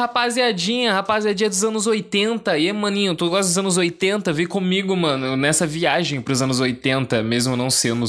rapaziadinha, 0.00 0.92
rapaziadinha 0.92 1.48
dos 1.48 1.62
anos 1.62 1.86
80. 1.86 2.58
E 2.58 2.72
maninho, 2.72 3.14
tu 3.14 3.28
gosta 3.28 3.46
dos 3.46 3.58
anos 3.58 3.76
80? 3.76 4.32
Vem 4.32 4.46
comigo, 4.46 4.96
mano, 4.96 5.36
nessa 5.36 5.66
viagem 5.66 6.20
pros 6.20 6.42
anos 6.42 6.60
80, 6.60 7.22
mesmo 7.22 7.56
não 7.56 7.70
sendo 7.70 8.00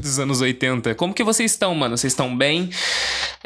dos 0.00 0.18
anos 0.18 0.40
80. 0.40 0.94
Como 0.94 1.14
que 1.14 1.22
vocês 1.22 1.52
estão, 1.52 1.74
mano? 1.74 1.96
Vocês 1.96 2.12
estão 2.12 2.36
bem? 2.36 2.70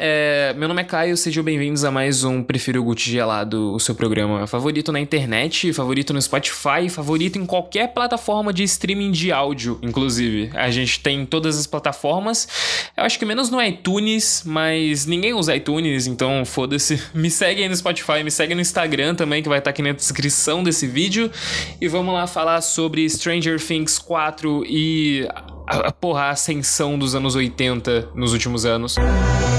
É, 0.03 0.51
meu 0.57 0.67
nome 0.67 0.81
é 0.81 0.83
Caio, 0.83 1.15
sejam 1.15 1.43
bem-vindos 1.43 1.83
a 1.83 1.91
mais 1.91 2.23
um 2.23 2.41
Prefiro 2.41 2.83
Gucci 2.83 3.11
Gelado, 3.11 3.71
o 3.71 3.79
seu 3.79 3.93
programa 3.93 4.47
favorito 4.47 4.91
na 4.91 4.99
internet, 4.99 5.71
favorito 5.73 6.11
no 6.11 6.19
Spotify, 6.19 6.89
favorito 6.89 7.37
em 7.37 7.45
qualquer 7.45 7.93
plataforma 7.93 8.51
de 8.51 8.63
streaming 8.63 9.11
de 9.11 9.31
áudio, 9.31 9.77
inclusive. 9.83 10.49
A 10.55 10.71
gente 10.71 10.99
tem 11.01 11.23
todas 11.23 11.55
as 11.55 11.67
plataformas. 11.67 12.47
Eu 12.97 13.03
acho 13.03 13.19
que 13.19 13.25
menos 13.25 13.51
no 13.51 13.61
iTunes, 13.61 14.41
mas 14.43 15.05
ninguém 15.05 15.35
usa 15.35 15.55
iTunes, 15.55 16.07
então 16.07 16.43
foda-se. 16.45 16.99
Me 17.13 17.29
segue 17.29 17.61
aí 17.61 17.69
no 17.69 17.75
Spotify, 17.75 18.23
me 18.23 18.31
segue 18.31 18.55
no 18.55 18.61
Instagram 18.61 19.13
também, 19.13 19.43
que 19.43 19.49
vai 19.49 19.59
estar 19.59 19.69
aqui 19.69 19.83
na 19.83 19.91
descrição 19.91 20.63
desse 20.63 20.87
vídeo. 20.87 21.29
E 21.79 21.87
vamos 21.87 22.11
lá 22.11 22.25
falar 22.25 22.61
sobre 22.61 23.07
Stranger 23.07 23.63
Things 23.63 23.99
4 23.99 24.63
e 24.65 25.27
a, 25.67 25.89
a, 25.89 25.91
porra, 25.91 26.21
a 26.21 26.29
ascensão 26.31 26.97
dos 26.97 27.13
anos 27.13 27.35
80 27.35 28.09
nos 28.15 28.33
últimos 28.33 28.65
anos. 28.65 28.95
The 28.95 29.50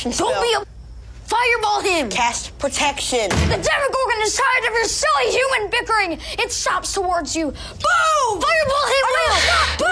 protection 0.00 0.12
spell. 0.12 0.30
Don't 0.30 0.42
be 0.42 0.54
a. 0.54 0.70
Fireball 1.26 1.80
him! 1.80 2.10
Cast 2.10 2.58
protection. 2.58 3.28
The 3.30 3.60
Demogorgon 3.62 4.22
is 4.22 4.34
tired 4.36 4.68
of 4.68 4.74
your 4.74 4.84
silly 4.84 5.30
human 5.30 5.70
bickering! 5.70 6.18
It 6.40 6.50
stops 6.50 6.92
towards 6.92 7.36
you. 7.36 7.52
Boom! 7.52 8.40
Fireball 8.40 8.86
him! 8.88 8.99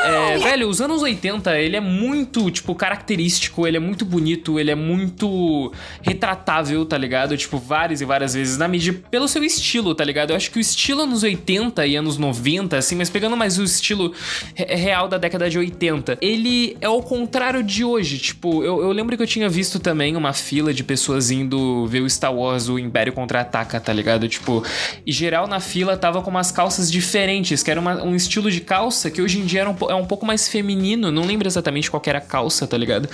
É, 0.08 0.38
velho, 0.38 0.68
os 0.68 0.80
anos 0.80 1.02
80, 1.02 1.58
ele 1.58 1.76
é 1.76 1.80
muito, 1.80 2.50
tipo, 2.50 2.74
característico, 2.74 3.66
ele 3.66 3.76
é 3.76 3.80
muito 3.80 4.04
bonito, 4.04 4.58
ele 4.58 4.70
é 4.70 4.74
muito 4.74 5.72
retratável, 6.02 6.84
tá 6.86 6.96
ligado? 6.96 7.36
Tipo, 7.36 7.58
várias 7.58 8.00
e 8.00 8.04
várias 8.04 8.34
vezes 8.34 8.56
na 8.58 8.66
mídia, 8.68 8.94
pelo 9.10 9.28
seu 9.28 9.42
estilo, 9.44 9.94
tá 9.94 10.04
ligado? 10.04 10.30
Eu 10.30 10.36
acho 10.36 10.50
que 10.50 10.58
o 10.58 10.60
estilo 10.60 11.02
anos 11.02 11.22
80 11.22 11.86
e 11.86 11.96
anos 11.96 12.18
90, 12.18 12.76
assim, 12.76 12.96
mas 12.96 13.10
pegando 13.10 13.36
mais 13.36 13.58
o 13.58 13.64
estilo 13.64 14.12
re- 14.54 14.64
real 14.74 15.08
da 15.08 15.18
década 15.18 15.48
de 15.50 15.58
80, 15.58 16.18
ele 16.20 16.76
é 16.80 16.88
o 16.88 17.02
contrário 17.02 17.62
de 17.62 17.84
hoje. 17.84 18.18
Tipo, 18.18 18.62
eu, 18.64 18.80
eu 18.82 18.92
lembro 18.92 19.16
que 19.16 19.22
eu 19.22 19.26
tinha 19.26 19.48
visto 19.48 19.78
também 19.78 20.16
uma 20.16 20.32
fila 20.32 20.72
de 20.72 20.82
pessoas 20.84 21.30
indo 21.30 21.86
ver 21.86 22.00
o 22.02 22.08
Star 22.10 22.34
Wars, 22.34 22.68
o 22.68 22.78
Império 22.78 23.12
Contra-Ataca, 23.12 23.78
tá 23.80 23.92
ligado? 23.92 24.28
Tipo, 24.28 24.64
e 25.06 25.12
geral 25.12 25.46
na 25.46 25.60
fila 25.60 25.96
tava 25.96 26.22
com 26.22 26.30
umas 26.30 26.50
calças 26.50 26.90
diferentes, 26.90 27.62
que 27.62 27.70
era 27.70 27.80
uma- 27.80 28.02
um 28.02 28.14
estilo 28.14 28.50
de 28.50 28.60
calça 28.60 29.10
que 29.10 29.20
hoje 29.20 29.38
em 29.38 29.44
dia 29.44 29.60
era 29.62 29.70
um, 29.70 29.76
é 29.90 29.94
um 29.98 30.06
pouco 30.06 30.24
mais 30.24 30.48
feminino, 30.48 31.10
não 31.10 31.24
lembro 31.24 31.46
exatamente 31.46 31.90
qual 31.90 32.02
era 32.06 32.18
a 32.18 32.22
calça, 32.22 32.66
tá 32.66 32.76
ligado? 32.76 33.08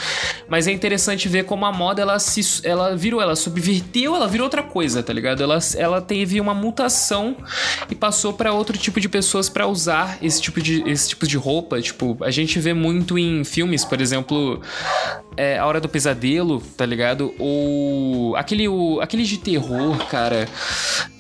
Mas 0.49 0.67
é 0.67 0.73
interessante 0.73 1.29
ver 1.29 1.45
como 1.45 1.65
a 1.65 1.73
moda, 1.73 2.03
ela 2.03 2.19
se 2.19 2.45
ela 2.65 2.97
virou, 2.97 3.21
ela 3.21 3.35
subverteu, 3.35 4.15
ela 4.15 4.29
virou 4.29 4.45
outra 4.45 4.63
coisa, 4.63 5.03
tá 5.03 5.13
ligado? 5.13 5.43
Ela, 5.43 5.59
ela 5.77 6.01
teve 6.01 6.41
uma 6.41 6.55
mutação 6.55 7.37
e 7.91 7.95
passou 7.95 8.33
pra 8.33 8.53
outro 8.53 8.77
tipo 8.77 9.01
de 9.01 9.09
pessoas 9.09 9.49
pra 9.49 9.67
usar 9.67 10.19
esse 10.23 10.41
tipo 10.41 10.61
de, 10.61 10.83
esse 10.89 11.11
tipo 11.11 11.27
de 11.27 11.37
roupa, 11.37 11.81
tipo, 11.81 12.17
a 12.23 12.31
gente 12.31 12.59
vê 12.59 12.75
muito 12.75 13.19
em 13.19 13.45
filmes, 13.45 13.85
por 13.85 14.01
exemplo, 14.01 14.61
é, 15.37 15.59
A 15.59 15.67
Hora 15.67 15.81
do 15.81 15.89
Pesadelo, 15.89 16.61
tá 16.77 16.85
ligado? 16.87 17.35
Ou 17.39 18.37
aquele, 18.37 18.69
o, 18.69 19.01
aquele 19.01 19.25
de 19.25 19.39
terror, 19.39 19.97
cara. 20.07 20.47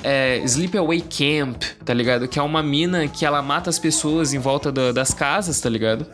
É, 0.03 0.39
Sleepaway 0.45 1.01
Camp, 1.03 1.63
tá 1.85 1.95
ligado? 1.95 2.29
Que 2.29 2.39
é 2.39 2.43
uma 2.43 2.63
mina 2.63 3.09
que 3.09 3.25
ela 3.25 3.41
mata 3.43 3.71
as 3.71 3.79
pessoas 3.79 4.35
em 4.35 4.39
volta 4.39 4.71
da- 4.71 4.93
das 4.93 5.13
casas, 5.15 5.61
tá 5.61 5.69
ligado? 5.69 6.07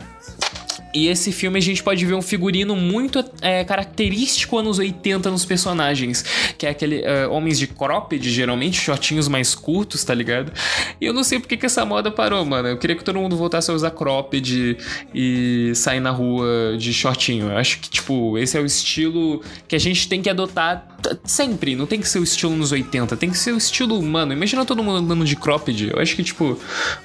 E 0.93 1.07
esse 1.07 1.31
filme 1.31 1.57
a 1.57 1.61
gente 1.61 1.81
pode 1.81 2.05
ver 2.05 2.13
um 2.13 2.21
figurino 2.21 2.75
muito 2.75 3.23
é, 3.41 3.63
característico 3.63 4.57
anos 4.57 4.79
80 4.79 5.29
nos 5.29 5.45
personagens. 5.45 6.23
Que 6.57 6.65
é 6.65 6.69
aquele 6.69 7.01
é, 7.01 7.27
homens 7.27 7.57
de 7.57 7.67
cropped, 7.67 8.29
geralmente, 8.29 8.79
shortinhos 8.79 9.27
mais 9.27 9.55
curtos, 9.55 10.03
tá 10.03 10.13
ligado? 10.13 10.51
E 10.99 11.05
eu 11.05 11.13
não 11.13 11.23
sei 11.23 11.39
porque 11.39 11.57
que 11.57 11.65
essa 11.65 11.85
moda 11.85 12.11
parou, 12.11 12.43
mano. 12.45 12.67
Eu 12.67 12.77
queria 12.77 12.95
que 12.95 13.03
todo 13.03 13.19
mundo 13.19 13.35
voltasse 13.35 13.71
a 13.71 13.73
usar 13.73 13.91
cropped 13.91 14.77
e 15.13 15.71
sair 15.75 15.99
na 15.99 16.11
rua 16.11 16.75
de 16.77 16.93
shortinho. 16.93 17.49
Eu 17.49 17.57
acho 17.57 17.79
que, 17.79 17.89
tipo, 17.89 18.37
esse 18.37 18.57
é 18.57 18.61
o 18.61 18.65
estilo 18.65 19.41
que 19.67 19.75
a 19.75 19.79
gente 19.79 20.07
tem 20.07 20.21
que 20.21 20.29
adotar 20.29 20.90
sempre. 21.23 21.75
Não 21.75 21.85
tem 21.85 21.99
que 21.99 22.07
ser 22.07 22.19
o 22.19 22.23
estilo 22.23 22.55
nos 22.55 22.71
80, 22.71 23.15
tem 23.17 23.29
que 23.29 23.37
ser 23.37 23.53
o 23.53 23.57
estilo 23.57 23.97
humano. 23.97 24.33
Imagina 24.33 24.65
todo 24.65 24.83
mundo 24.83 24.97
andando 24.97 25.25
de 25.25 25.35
cropped. 25.35 25.91
Eu 25.93 25.99
acho 25.99 26.15
que, 26.15 26.23
tipo, 26.23 26.57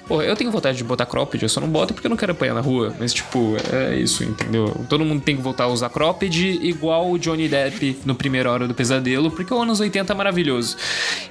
porra, 0.06 0.24
eu 0.24 0.36
tenho 0.36 0.50
vontade 0.50 0.78
de 0.78 0.84
botar 0.84 1.06
cropped, 1.06 1.42
eu 1.42 1.48
só 1.48 1.60
não 1.60 1.68
boto 1.68 1.94
porque 1.94 2.06
eu 2.06 2.10
não 2.10 2.16
quero 2.16 2.32
apanhar 2.32 2.54
na 2.54 2.60
rua. 2.60 2.94
Mas, 2.98 3.12
tipo, 3.12 3.56
é 3.72 3.96
isso, 3.96 4.24
entendeu? 4.24 4.74
Todo 4.88 5.04
mundo 5.04 5.22
tem 5.22 5.36
que 5.36 5.42
voltar 5.42 5.64
a 5.64 5.68
usar 5.68 5.90
cropped 5.90 6.36
igual 6.62 7.10
o 7.10 7.18
Johnny 7.18 7.48
Depp 7.48 7.98
no 8.04 8.14
primeiro 8.14 8.50
Hora 8.50 8.68
do 8.68 8.74
Pesadelo, 8.74 9.30
porque 9.30 9.52
o 9.52 9.60
anos 9.60 9.80
80 9.80 10.12
é 10.12 10.16
maravilhoso. 10.16 10.76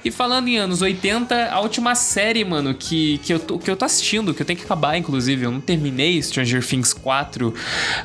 E 0.04 0.10
falando 0.10 0.48
em 0.48 0.58
anos 0.58 0.82
80, 0.82 1.50
a 1.50 1.60
última 1.60 1.94
série, 1.94 2.44
mano, 2.44 2.74
que, 2.74 3.18
que, 3.18 3.32
eu, 3.32 3.38
tô, 3.38 3.58
que 3.58 3.70
eu 3.70 3.76
tô 3.76 3.84
assistindo, 3.84 4.34
que 4.34 4.42
eu 4.42 4.46
tenho 4.46 4.58
que 4.58 4.64
acabar, 4.64 4.96
inclusive, 4.96 5.44
eu 5.44 5.50
não 5.50 5.60
terminei 5.60 6.20
Stranger 6.22 6.64
Things 6.64 6.92
4, 6.92 7.52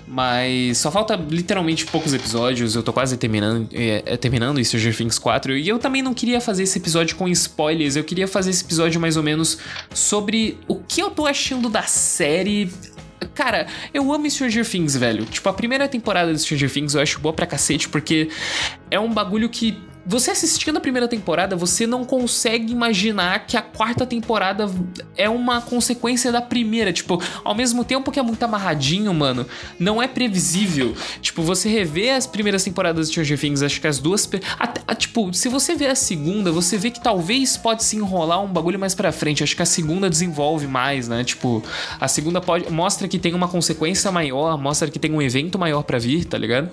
mas 0.07 0.77
só 0.77 0.91
falta 0.91 1.15
literalmente 1.15 1.85
poucos 1.85 2.13
episódios, 2.13 2.75
eu 2.75 2.83
tô 2.83 2.93
quase 2.93 3.17
terminando, 3.17 3.67
é, 3.73 4.03
é, 4.05 4.17
terminando 4.17 4.50
Stranger 4.63 4.95
Things 4.95 5.19
4, 5.19 5.57
e 5.57 5.67
eu 5.67 5.79
também 5.79 6.01
não 6.01 6.13
queria 6.13 6.41
fazer 6.41 6.63
esse 6.63 6.77
episódio 6.77 7.15
com 7.15 7.27
spoilers, 7.27 7.95
eu 7.95 8.03
queria 8.03 8.27
fazer 8.27 8.49
esse 8.49 8.63
episódio 8.63 8.99
mais 8.99 9.17
ou 9.17 9.23
menos 9.23 9.57
sobre 9.93 10.57
o 10.67 10.75
que 10.75 11.01
eu 11.01 11.11
tô 11.11 11.25
achando 11.25 11.69
da 11.69 11.83
série 11.83 12.69
Cara, 13.33 13.67
eu 13.93 14.11
amo 14.11 14.29
Stranger 14.29 14.67
Things, 14.67 14.95
velho. 14.95 15.25
Tipo, 15.25 15.47
a 15.47 15.53
primeira 15.53 15.87
temporada 15.87 16.33
de 16.33 16.39
Stranger 16.39 16.71
Things 16.71 16.95
eu 16.95 17.01
acho 17.01 17.19
boa 17.19 17.33
pra 17.33 17.45
cacete, 17.45 17.87
porque 17.87 18.29
é 18.89 18.99
um 18.99 19.11
bagulho 19.13 19.47
que. 19.47 19.77
Você 20.05 20.31
assistindo 20.31 20.77
a 20.77 20.81
primeira 20.81 21.07
temporada, 21.07 21.55
você 21.55 21.85
não 21.85 22.03
consegue 22.03 22.71
imaginar 22.71 23.45
que 23.45 23.55
a 23.55 23.61
quarta 23.61 24.05
temporada 24.05 24.69
é 25.15 25.29
uma 25.29 25.61
consequência 25.61 26.31
da 26.31 26.41
primeira. 26.41 26.91
Tipo, 26.91 27.21
ao 27.43 27.53
mesmo 27.53 27.85
tempo 27.85 28.11
que 28.11 28.19
é 28.19 28.23
muito 28.23 28.41
amarradinho, 28.43 29.13
mano, 29.13 29.45
não 29.79 30.01
é 30.01 30.07
previsível. 30.07 30.95
Tipo, 31.21 31.43
você 31.43 31.69
revê 31.69 32.09
as 32.09 32.25
primeiras 32.25 32.63
temporadas 32.63 33.07
de 33.07 33.13
Stranger 33.13 33.39
Things, 33.39 33.61
acho 33.61 33.79
que 33.79 33.87
as 33.87 33.99
duas. 33.99 34.27
Até, 34.57 34.81
a, 34.87 34.95
tipo, 34.95 35.31
se 35.33 35.47
você 35.49 35.75
vê 35.75 35.87
a 35.87 35.95
segunda, 35.95 36.51
você 36.51 36.77
vê 36.77 36.89
que 36.89 36.99
talvez 36.99 37.55
pode 37.55 37.83
se 37.83 37.95
enrolar 37.95 38.41
um 38.43 38.47
bagulho 38.47 38.79
mais 38.79 38.95
pra 38.95 39.11
frente. 39.11 39.43
Acho 39.43 39.55
que 39.55 39.61
a 39.61 39.65
segunda 39.65 40.09
desenvolve 40.09 40.65
mais, 40.65 41.07
né? 41.07 41.23
Tipo, 41.23 41.63
a 41.99 42.07
segunda 42.07 42.41
pode 42.41 42.71
mostra 42.71 43.07
que 43.07 43.19
tem 43.19 43.33
uma 43.33 43.47
consequência 43.47 44.11
maior, 44.11 44.57
mostra 44.57 44.89
que 44.89 44.97
tem 44.97 45.11
um 45.11 45.21
evento 45.21 45.59
maior 45.59 45.83
pra 45.83 45.99
vir, 45.99 46.25
tá 46.25 46.37
ligado? 46.37 46.69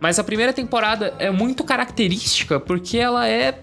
Mas 0.00 0.18
a 0.18 0.24
primeira 0.24 0.52
temporada 0.52 1.14
é 1.18 1.30
muito 1.30 1.62
característica 1.62 2.47
porque 2.58 2.98
ela 2.98 3.28
é 3.28 3.60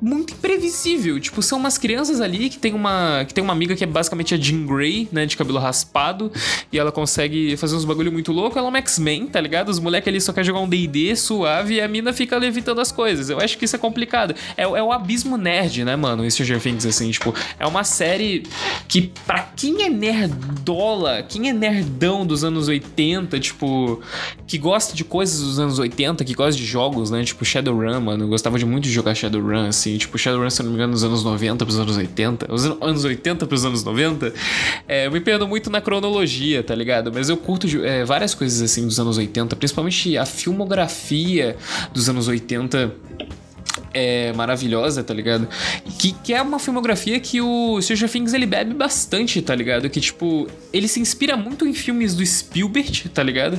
muito 0.00 0.34
imprevisível. 0.34 1.18
Tipo, 1.18 1.42
são 1.42 1.58
umas 1.58 1.78
crianças 1.78 2.20
ali 2.20 2.50
que 2.50 2.58
tem 2.58 2.74
uma 2.74 3.24
que 3.26 3.32
tem 3.32 3.42
uma 3.42 3.52
amiga 3.52 3.74
que 3.74 3.84
é 3.84 3.86
basicamente 3.86 4.34
a 4.34 4.36
Jean 4.36 4.66
Grey, 4.66 5.08
né, 5.10 5.24
de 5.26 5.36
cabelo 5.36 5.58
raspado, 5.58 6.30
e 6.70 6.78
ela 6.78 6.92
consegue 6.92 7.56
fazer 7.56 7.76
uns 7.76 7.84
bagulho 7.84 8.12
muito 8.12 8.32
louco. 8.32 8.58
Ela 8.58 8.68
é 8.68 8.70
uma 8.70 8.78
X-Men, 8.78 9.26
tá 9.26 9.40
ligado? 9.40 9.68
Os 9.68 9.78
moleques 9.78 10.08
ali 10.08 10.20
só 10.20 10.32
querem 10.32 10.46
jogar 10.46 10.60
um 10.60 10.68
D&D 10.68 11.16
suave 11.16 11.74
e 11.74 11.80
a 11.80 11.88
mina 11.88 12.12
fica 12.12 12.36
levitando 12.36 12.80
as 12.80 12.92
coisas. 12.92 13.30
Eu 13.30 13.38
acho 13.38 13.56
que 13.56 13.64
isso 13.64 13.76
é 13.76 13.78
complicado. 13.78 14.34
É, 14.56 14.62
é 14.62 14.82
o 14.82 14.92
abismo 14.92 15.36
nerd, 15.36 15.84
né, 15.84 15.96
mano? 15.96 16.28
Stranger 16.30 16.60
Things, 16.60 16.84
assim, 16.84 17.10
tipo, 17.10 17.34
é 17.58 17.66
uma 17.66 17.84
série 17.84 18.42
que 18.88 19.10
pra 19.24 19.42
quem 19.56 19.82
é 19.82 19.88
nerdola, 19.88 21.22
quem 21.22 21.48
é 21.48 21.52
nerdão 21.52 22.26
dos 22.26 22.44
anos 22.44 22.68
80, 22.68 23.40
tipo, 23.40 24.00
que 24.46 24.58
gosta 24.58 24.94
de 24.94 25.04
coisas 25.04 25.40
dos 25.40 25.58
anos 25.58 25.78
80, 25.78 26.24
que 26.24 26.34
gosta 26.34 26.56
de 26.60 26.66
jogos, 26.66 27.10
né, 27.10 27.24
tipo 27.24 27.44
Shadowrun, 27.44 28.00
mano, 28.00 28.24
eu 28.24 28.28
gostava 28.28 28.58
de 28.58 28.64
muito 28.64 28.84
de 28.84 28.92
jogar 28.92 29.14
Shadowrun, 29.14 29.66
assim, 29.66 29.85
tipo 29.98 30.18
Shadowrun, 30.18 30.50
se 30.50 30.62
não 30.62 30.70
me 30.70 30.76
engano, 30.76 30.92
nos 30.92 31.04
anos 31.04 31.22
90 31.24 31.64
pros 31.64 31.78
anos 31.78 31.96
80, 31.96 32.52
os 32.52 32.64
an- 32.64 32.76
anos 32.80 33.04
80 33.04 33.46
pros 33.46 33.64
anos 33.64 33.84
90, 33.84 34.32
é, 34.88 35.06
eu 35.06 35.10
me 35.10 35.20
perdo 35.20 35.46
muito 35.46 35.70
na 35.70 35.80
cronologia, 35.80 36.62
tá 36.62 36.74
ligado? 36.74 37.12
Mas 37.12 37.28
eu 37.28 37.36
curto 37.36 37.66
é, 37.84 38.04
várias 38.04 38.34
coisas, 38.34 38.60
assim, 38.62 38.84
dos 38.86 38.98
anos 38.98 39.16
80, 39.18 39.54
principalmente 39.56 40.16
a 40.18 40.24
filmografia 40.26 41.56
dos 41.92 42.08
anos 42.08 42.28
80 42.28 42.92
é 43.92 44.32
maravilhosa, 44.32 45.02
tá 45.02 45.14
ligado? 45.14 45.48
Que, 45.98 46.12
que 46.12 46.34
é 46.34 46.42
uma 46.42 46.58
filmografia 46.58 47.18
que 47.20 47.40
o 47.40 47.80
Stranger 47.80 48.10
Things 48.10 48.32
ele 48.32 48.46
bebe 48.46 48.74
bastante, 48.74 49.40
tá 49.42 49.54
ligado? 49.54 49.88
Que, 49.88 50.00
tipo, 50.00 50.48
ele 50.72 50.88
se 50.88 51.00
inspira 51.00 51.36
muito 51.36 51.66
em 51.66 51.72
filmes 51.72 52.14
do 52.14 52.24
Spielberg, 52.24 53.08
tá 53.08 53.22
ligado? 53.22 53.58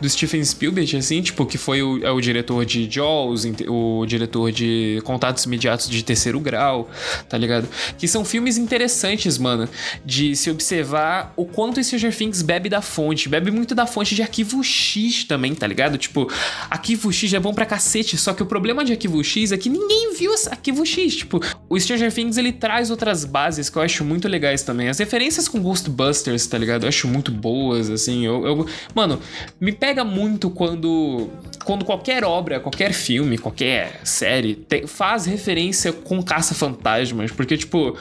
Do 0.00 0.08
Stephen 0.08 0.44
Spielberg, 0.44 0.96
assim, 0.96 1.22
tipo, 1.22 1.46
que 1.46 1.58
foi 1.58 1.82
o, 1.82 2.04
é 2.04 2.10
o 2.10 2.20
diretor 2.20 2.64
de 2.64 2.90
Jaws, 2.90 3.44
o 3.68 4.04
diretor 4.06 4.52
de 4.52 5.00
Contatos 5.04 5.44
Imediatos 5.44 5.88
de 5.88 6.02
Terceiro 6.02 6.40
Grau, 6.40 6.90
tá 7.28 7.38
ligado? 7.38 7.68
Que 7.98 8.08
são 8.08 8.24
filmes 8.24 8.58
interessantes, 8.58 9.38
mano, 9.38 9.68
de 10.04 10.34
se 10.36 10.50
observar 10.50 11.32
o 11.36 11.44
quanto 11.44 11.82
Stranger 11.82 12.14
Things 12.16 12.42
bebe 12.42 12.68
da 12.68 12.80
fonte. 12.82 13.28
Bebe 13.28 13.50
muito 13.50 13.74
da 13.74 13.86
fonte 13.86 14.14
de 14.14 14.22
Arquivo 14.22 14.62
X 14.62 15.24
também, 15.24 15.54
tá 15.54 15.66
ligado? 15.66 15.98
Tipo, 15.98 16.30
Arquivo 16.70 17.12
X 17.12 17.32
é 17.32 17.40
bom 17.40 17.54
pra 17.54 17.66
cacete, 17.66 18.16
só 18.16 18.32
que 18.32 18.42
o 18.42 18.46
problema 18.46 18.84
de 18.84 18.92
Arquivo 18.92 19.22
X 19.22 19.52
é 19.52 19.55
que 19.56 19.68
ninguém 19.68 20.14
viu 20.14 20.32
Arquivo 20.48 20.84
X. 20.84 21.16
Tipo, 21.16 21.40
o 21.68 21.78
Stranger 21.78 22.12
Things 22.12 22.36
ele 22.36 22.52
traz 22.52 22.90
outras 22.90 23.24
bases 23.24 23.68
que 23.68 23.76
eu 23.76 23.82
acho 23.82 24.04
muito 24.04 24.28
legais 24.28 24.62
também. 24.62 24.88
As 24.88 24.98
referências 24.98 25.48
com 25.48 25.60
Ghostbusters, 25.60 26.46
tá 26.46 26.56
ligado? 26.56 26.84
Eu 26.84 26.88
acho 26.88 27.08
muito 27.08 27.32
boas, 27.32 27.90
assim. 27.90 28.24
Eu, 28.24 28.46
eu... 28.46 28.66
Mano, 28.94 29.20
me 29.60 29.72
pega 29.72 30.04
muito 30.04 30.48
quando. 30.48 31.28
Quando 31.64 31.84
qualquer 31.84 32.22
obra, 32.22 32.60
qualquer 32.60 32.92
filme, 32.92 33.36
qualquer 33.36 34.00
série 34.04 34.54
tem, 34.54 34.86
faz 34.86 35.26
referência 35.26 35.92
com 35.92 36.22
caça-fantasmas. 36.22 37.32
Porque, 37.32 37.56
tipo, 37.56 37.96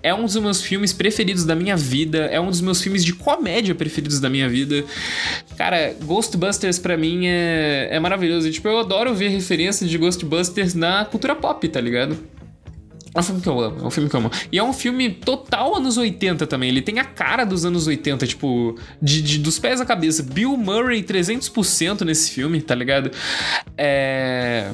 é 0.00 0.14
um 0.14 0.24
dos 0.24 0.36
meus 0.36 0.62
filmes 0.62 0.92
preferidos 0.92 1.44
da 1.44 1.56
minha 1.56 1.76
vida. 1.76 2.26
É 2.26 2.40
um 2.40 2.48
dos 2.48 2.60
meus 2.60 2.80
filmes 2.80 3.04
de 3.04 3.12
comédia 3.12 3.74
preferidos 3.74 4.20
da 4.20 4.30
minha 4.30 4.48
vida. 4.48 4.84
Cara, 5.56 5.92
Ghostbusters 6.04 6.78
para 6.78 6.96
mim 6.96 7.26
é, 7.26 7.88
é 7.90 7.98
maravilhoso. 7.98 8.46
E, 8.46 8.52
tipo, 8.52 8.68
eu 8.68 8.78
adoro 8.78 9.12
ver 9.12 9.28
referências 9.30 9.90
de 9.90 9.98
Ghostbusters 9.98 10.74
na 10.74 11.04
cultura 11.04 11.34
pop, 11.34 11.68
tá 11.68 11.80
ligado? 11.80 12.16
É 13.18 13.20
um 13.20 13.24
filme 13.24 13.40
que 13.40 13.48
eu 13.48 13.60
amo, 13.60 13.80
é 13.80 13.86
um 13.86 13.90
filme 13.90 14.08
que 14.08 14.14
eu 14.14 14.20
amo. 14.20 14.30
E 14.52 14.58
é 14.58 14.62
um 14.62 14.72
filme 14.72 15.10
total 15.10 15.76
anos 15.76 15.96
80 15.96 16.46
também. 16.46 16.68
Ele 16.68 16.80
tem 16.80 17.00
a 17.00 17.04
cara 17.04 17.44
dos 17.44 17.64
anos 17.64 17.86
80, 17.86 18.26
tipo, 18.26 18.78
de, 19.02 19.20
de 19.20 19.38
dos 19.38 19.58
pés 19.58 19.80
à 19.80 19.84
cabeça. 19.84 20.22
Bill 20.22 20.56
Murray 20.56 21.02
300% 21.02 22.02
nesse 22.04 22.30
filme, 22.30 22.60
tá 22.60 22.74
ligado? 22.74 23.10
É... 23.76 24.70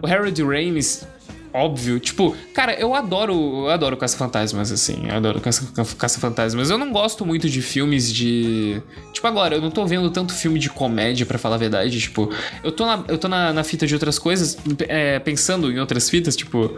O 0.00 0.06
Harold 0.06 0.40
Ramis 0.42 1.04
óbvio. 1.52 1.98
Tipo, 1.98 2.36
cara, 2.54 2.74
eu 2.74 2.94
adoro, 2.94 3.32
eu 3.32 3.70
adoro 3.70 3.96
Caça-Fantasmas, 3.96 4.70
assim. 4.70 5.08
Eu 5.08 5.16
adoro 5.16 5.40
Caça-Fantasmas. 5.40 6.70
Eu 6.70 6.78
não 6.78 6.92
gosto 6.92 7.24
muito 7.26 7.48
de 7.48 7.60
filmes 7.62 8.12
de. 8.12 8.80
Tipo, 9.12 9.26
agora, 9.26 9.56
eu 9.56 9.60
não 9.60 9.70
tô 9.70 9.84
vendo 9.86 10.10
tanto 10.10 10.32
filme 10.32 10.58
de 10.58 10.70
comédia, 10.70 11.26
para 11.26 11.38
falar 11.38 11.56
a 11.56 11.58
verdade. 11.58 12.00
Tipo, 12.00 12.30
eu 12.62 12.70
tô 12.70 12.86
na, 12.86 13.04
eu 13.08 13.18
tô 13.18 13.28
na, 13.28 13.52
na 13.52 13.64
fita 13.64 13.86
de 13.86 13.94
outras 13.94 14.18
coisas, 14.18 14.56
é, 14.88 15.18
pensando 15.18 15.70
em 15.72 15.78
outras 15.78 16.08
fitas, 16.08 16.36
tipo 16.36 16.76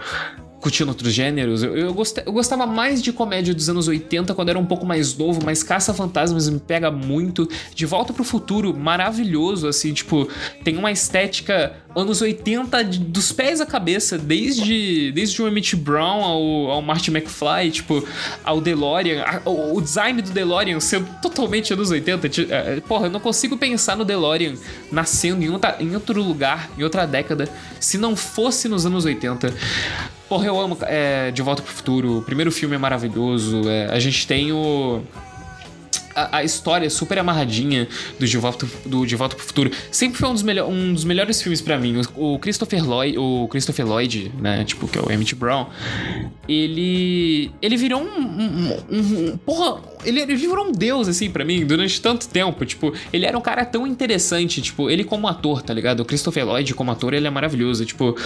curtindo 0.61 0.91
outros 0.91 1.12
gêneros. 1.12 1.62
Eu, 1.62 1.77
eu, 1.77 1.95
gostava, 1.95 2.29
eu 2.29 2.33
gostava 2.33 2.67
mais 2.67 3.03
de 3.03 3.12
comédia 3.12 3.55
dos 3.55 3.69
anos 3.69 3.89
80 3.89 4.35
quando 4.35 4.51
era 4.51 4.59
um 4.59 4.67
pouco 4.67 4.85
mais 4.85 5.17
novo, 5.17 5.41
mas 5.45 5.62
Caça-Fantasmas 5.62 6.49
me 6.49 6.61
pega 6.61 6.91
muito. 6.91 7.49
De 7.75 7.87
Volta 7.87 8.12
pro 8.12 8.23
Futuro, 8.23 8.77
maravilhoso, 8.77 9.67
assim, 9.67 9.93
tipo, 9.93 10.29
tem 10.62 10.77
uma 10.77 10.93
estética 10.93 11.75
anos 11.97 12.21
80 12.21 12.85
de, 12.85 12.99
dos 12.99 13.33
pés 13.33 13.61
à 13.61 13.67
cabeça, 13.67 14.17
desde, 14.19 15.11
desde 15.12 15.41
o 15.43 15.49
Emmett 15.49 15.75
Brown 15.75 16.23
ao, 16.23 16.71
ao 16.71 16.83
Marty 16.83 17.11
McFly, 17.11 17.71
tipo, 17.71 18.07
ao 18.45 18.61
DeLorean. 18.61 19.23
A, 19.23 19.49
o, 19.49 19.77
o, 19.77 19.81
design 19.81 20.21
do 20.21 20.31
DeLorean 20.31 20.79
sendo 20.79 21.09
totalmente 21.21 21.73
anos 21.73 21.91
80. 21.91 22.29
Tipo, 22.29 22.53
é, 22.53 22.81
porra, 22.81 23.07
eu 23.07 23.11
não 23.11 23.21
consigo 23.21 23.57
pensar 23.57 23.97
no 23.97 24.05
DeLorean 24.05 24.55
nascendo 24.93 25.43
em, 25.43 25.51
outra, 25.51 25.77
em 25.81 25.95
outro 25.95 26.23
lugar, 26.23 26.71
em 26.79 26.83
outra 26.83 27.07
década, 27.07 27.49
se 27.81 27.97
não 27.99 28.15
fosse 28.15 28.69
nos 28.69 28.85
anos 28.85 29.05
80. 29.05 29.53
Porra, 30.31 30.47
eu 30.47 30.61
amo 30.61 30.79
é, 30.82 31.32
De 31.32 31.43
Volta 31.43 31.61
pro 31.61 31.73
Futuro. 31.73 32.19
O 32.19 32.23
primeiro 32.23 32.53
filme 32.53 32.77
é 32.77 32.79
maravilhoso. 32.79 33.69
É, 33.69 33.87
a 33.87 33.99
gente 33.99 34.29
tem 34.29 34.53
o 34.53 35.03
a, 36.15 36.38
a, 36.38 36.44
história 36.44 36.88
super 36.88 37.19
amarradinha 37.19 37.88
do 38.17 38.27
De 38.29 38.38
Volta, 38.38 38.65
do 38.87 39.05
De 39.05 39.17
Volta 39.17 39.35
pro 39.35 39.44
Futuro 39.44 39.73
sempre 39.91 40.19
foi 40.19 40.29
um 40.29 40.32
dos, 40.32 40.44
melhor, 40.44 40.69
um 40.69 40.94
dos 40.94 41.05
melhores 41.05 41.43
filmes 41.43 41.61
para 41.61 41.77
mim. 41.79 42.00
O, 42.15 42.35
o, 42.35 42.38
Christopher 42.38 42.85
Lloyd, 42.85 43.19
o 43.19 43.49
Christopher 43.49 43.85
Lloyd, 43.85 44.32
né, 44.38 44.62
tipo, 44.65 44.87
que 44.87 44.99
é 44.99 45.03
o 45.03 45.11
Emmett 45.11 45.35
Brown, 45.35 45.67
ele 46.49 47.50
ele 47.61 47.76
virou 47.76 48.00
um, 48.00 48.21
um, 48.21 48.76
um, 48.88 49.31
um 49.33 49.37
porra, 49.38 49.83
ele, 50.05 50.20
ele 50.20 50.35
virou 50.35 50.67
um 50.69 50.73
deus 50.73 51.08
assim 51.08 51.31
para 51.31 51.44
mim 51.44 51.64
durante 51.64 52.00
tanto 52.00 52.29
tempo, 52.29 52.64
tipo, 52.64 52.93
ele 53.12 53.26
era 53.26 53.37
um 53.37 53.41
cara 53.41 53.64
tão 53.64 53.87
interessante, 53.87 54.61
tipo, 54.62 54.91
ele 54.91 55.05
como 55.05 55.29
ator, 55.29 55.62
tá 55.62 55.73
ligado? 55.73 56.00
O 56.00 56.05
Christopher 56.05 56.44
Lloyd 56.47 56.75
como 56.75 56.91
ator, 56.91 57.14
ele 57.14 57.26
é 57.26 57.31
maravilhoso, 57.31 57.85
tipo, 57.85 58.17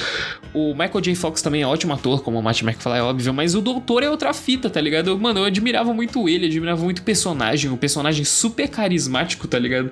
o 0.53 0.73
Michael 0.73 1.01
J. 1.01 1.15
Fox 1.15 1.43
também 1.43 1.63
é 1.63 1.67
ótimo 1.67 1.93
ator, 1.93 2.23
como 2.23 2.39
o 2.39 2.43
Matt 2.43 2.63
McFly 2.63 2.99
é 2.99 3.03
óbvio, 3.03 3.35
mas 3.35 3.55
o 3.55 3.61
doutor 3.61 4.03
é 4.03 4.11
outra 4.11 4.33
fita, 4.33 4.71
tá 4.71 4.81
ligado? 4.81 5.19
Mano, 5.19 5.41
eu 5.41 5.45
admirava 5.45 5.93
muito 5.93 6.29
ele, 6.29 6.47
admirava 6.47 6.83
muito 6.83 7.01
o 7.01 7.03
personagem, 7.03 7.71
um 7.71 7.77
personagem 7.77 8.25
super 8.25 8.69
carismático, 8.69 9.49
tá 9.49 9.59
ligado? 9.59 9.91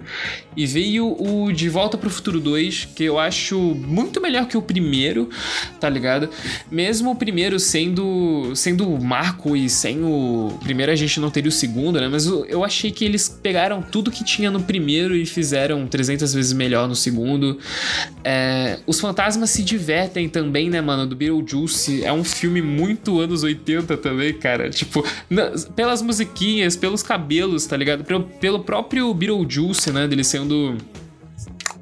E 0.56 0.66
veio 0.66 1.16
o 1.18 1.52
De 1.52 1.68
Volta 1.68 1.96
pro 1.98 2.10
Futuro 2.10 2.40
2, 2.40 2.88
que 2.94 3.04
eu 3.04 3.18
acho 3.18 3.58
muito 3.58 4.20
melhor 4.20 4.46
que 4.46 4.56
o 4.56 4.62
primeiro, 4.62 5.28
tá 5.80 5.88
ligado? 5.88 6.28
Mesmo 6.70 7.10
o 7.10 7.16
primeiro 7.16 7.58
sendo 7.58 8.52
sendo 8.54 8.88
o 8.88 9.02
marco 9.02 9.56
e 9.56 9.68
sem 9.68 10.02
o 10.02 10.58
primeiro 10.62 10.92
a 10.92 10.94
gente 10.94 11.18
não 11.20 11.30
teria 11.30 11.48
o 11.48 11.52
segundo, 11.52 11.71
né? 12.00 12.08
Mas 12.08 12.26
eu 12.26 12.64
achei 12.64 12.90
que 12.90 13.04
eles 13.04 13.28
pegaram 13.28 13.82
tudo 13.82 14.10
que 14.10 14.24
tinha 14.24 14.50
no 14.50 14.62
primeiro 14.62 15.16
e 15.16 15.24
fizeram 15.24 15.86
300 15.86 16.32
vezes 16.34 16.52
melhor 16.52 16.88
no 16.88 16.94
segundo. 16.94 17.58
É, 18.24 18.78
os 18.86 19.00
fantasmas 19.00 19.50
se 19.50 19.62
divertem 19.62 20.28
também, 20.28 20.68
né, 20.68 20.80
mano? 20.80 21.06
Do 21.06 21.16
Beetlejuice. 21.16 22.04
É 22.04 22.12
um 22.12 22.24
filme 22.24 22.60
muito 22.60 23.20
anos 23.20 23.42
80 23.42 23.96
também, 23.96 24.32
cara. 24.34 24.70
Tipo, 24.70 25.04
pelas 25.74 26.02
musiquinhas, 26.02 26.76
pelos 26.76 27.02
cabelos, 27.02 27.66
tá 27.66 27.76
ligado? 27.76 28.04
Pelo, 28.04 28.24
pelo 28.24 28.60
próprio 28.60 29.12
Beetlejuice, 29.14 29.90
né? 29.92 30.06
Dele 30.06 30.24
sendo 30.24 30.76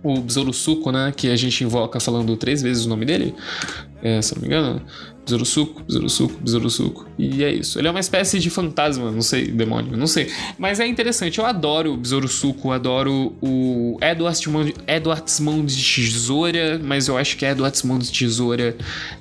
o 0.03 0.21
Besouro 0.21 0.53
Suco, 0.53 0.91
né? 0.91 1.13
Que 1.15 1.31
a 1.31 1.37
gente 1.37 1.63
invoca 1.63 2.01
falando 2.01 2.37
três 2.37 2.63
vezes 2.63 2.85
o 2.85 2.89
nome 2.89 3.05
dele. 3.05 3.35
É, 4.03 4.21
se 4.23 4.35
não 4.35 4.43
me 4.43 4.49
engano. 4.49 4.83
Besouro 5.25 5.45
Suco, 5.45 5.83
Besouro 5.85 6.09
Suco, 6.09 6.41
Besouro 6.41 6.71
Suco. 6.71 7.07
E 7.19 7.45
é 7.45 7.53
isso. 7.53 7.79
Ele 7.79 7.87
é 7.87 7.91
uma 7.91 8.01
espécie 8.01 8.39
de 8.39 8.51
fantasma, 8.51 9.11
não 9.11 9.23
sei, 9.23 9.47
demônio, 9.47 9.97
não 9.97 10.07
sei. 10.07 10.29
Mas 10.59 10.81
é 10.81 10.87
interessante. 10.87 11.39
Eu 11.39 11.47
adoro 11.47 11.93
o 11.93 11.97
Besouro 11.97 12.27
Suco, 12.27 12.73
adoro 12.73 13.37
o 13.41 13.99
Edward 14.01 14.49
Mão, 14.49 14.65
Mão 15.41 15.65
de 15.65 15.77
Tesoura, 15.77 16.81
mas 16.83 17.07
eu 17.07 17.17
acho 17.17 17.37
que 17.37 17.45
Edward 17.45 17.87
Mão 17.87 17.99
de 17.99 18.11
Tesoura 18.11 18.77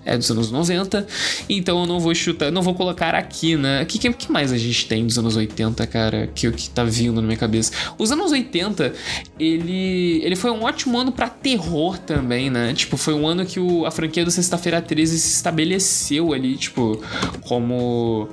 é 0.06 0.18
dos 0.18 0.32
anos 0.32 0.50
90. 0.50 1.06
Então 1.50 1.82
eu 1.82 1.86
não 1.86 2.00
vou 2.00 2.16
chutar, 2.16 2.52
não 2.52 2.62
vou 2.62 2.74
colocar 2.74 3.14
aqui, 3.14 3.56
né? 3.56 3.84
O 3.84 3.86
que, 3.86 4.00
que, 4.00 4.12
que, 4.12 4.32
mais 4.32 4.52
a 4.52 4.58
gente 4.58 4.88
tem 4.88 5.06
dos 5.06 5.18
anos 5.18 5.36
80, 5.36 5.86
cara? 5.86 6.28
Que, 6.34 6.50
que 6.52 6.70
tá 6.70 6.84
vindo 6.84 7.22
na 7.22 7.28
minha 7.28 7.38
cabeça? 7.38 7.72
Os 7.98 8.12
anos 8.12 8.32
80, 8.32 8.94
ele, 9.40 10.22
ele 10.24 10.36
foi 10.36 10.50
um 10.50 10.64
ótimo 10.64 10.98
ano 10.98 11.12
para 11.12 11.30
terror 11.30 11.98
também, 12.00 12.50
né? 12.50 12.74
Tipo, 12.74 12.98
foi 12.98 13.14
um 13.14 13.28
ano 13.28 13.46
que 13.46 13.60
o, 13.60 13.86
a 13.86 13.92
franquia 13.92 14.24
do 14.24 14.32
Sexta-feira 14.32 14.69
13 14.82 15.18
se 15.18 15.34
estabeleceu 15.36 16.34
ali, 16.34 16.56
tipo, 16.56 17.02
como 17.48 18.30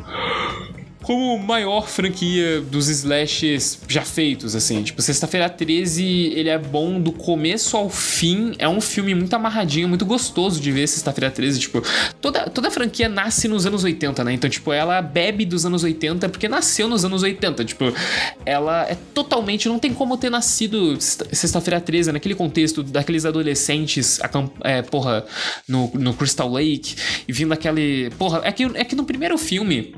como 1.07 1.39
maior 1.39 1.87
franquia 1.87 2.61
dos 2.63 2.89
slashes 2.89 3.79
já 3.87 4.03
feitos, 4.03 4.57
assim. 4.57 4.83
Tipo, 4.83 5.01
Sexta-feira 5.01 5.49
13, 5.49 6.03
ele 6.35 6.49
é 6.49 6.59
bom 6.59 7.01
do 7.01 7.13
começo 7.13 7.77
ao 7.77 7.89
fim. 7.89 8.57
É 8.59 8.69
um 8.69 8.81
filme 8.81 9.15
muito 9.15 9.33
amarradinho, 9.33 9.89
muito 9.89 10.05
gostoso 10.05 10.61
de 10.61 10.73
ver 10.73 10.89
Sexta-feira 10.89 11.31
13. 11.31 11.61
Tipo, 11.61 11.81
toda, 12.21 12.51
toda 12.51 12.73
franquia 12.73 13.09
nasce 13.09 13.47
nos 13.47 13.65
anos 13.67 13.85
80, 13.85 14.25
né? 14.25 14.33
Então, 14.33 14.51
tipo, 14.51 14.73
ela 14.73 15.01
bebe 15.01 15.45
dos 15.45 15.65
anos 15.65 15.85
80 15.85 16.29
porque 16.29 16.49
nasceu 16.49 16.89
nos 16.89 17.05
anos 17.05 17.23
80. 17.23 17.65
Tipo, 17.65 17.95
ela 18.45 18.83
é 18.91 18.97
totalmente. 19.15 19.69
Não 19.69 19.79
tem 19.79 19.95
como 19.95 20.17
ter 20.17 20.29
nascido 20.29 21.01
Sexta-feira 21.01 21.81
13 21.81 22.11
naquele 22.11 22.35
contexto 22.35 22.83
daqueles 22.83 23.25
adolescentes, 23.25 24.19
é, 24.65 24.83
porra, 24.83 25.25
no, 25.69 25.89
no 25.95 26.13
Crystal 26.15 26.51
Lake 26.51 26.97
e 27.29 27.33
vindo 27.33 27.53
aquele. 27.53 28.11
Porra, 28.19 28.41
é 28.43 28.51
que, 28.51 28.65
é 28.65 28.85
que 28.85 28.97
no 28.97 29.05
primeiro 29.05 29.39
filme 29.39 29.95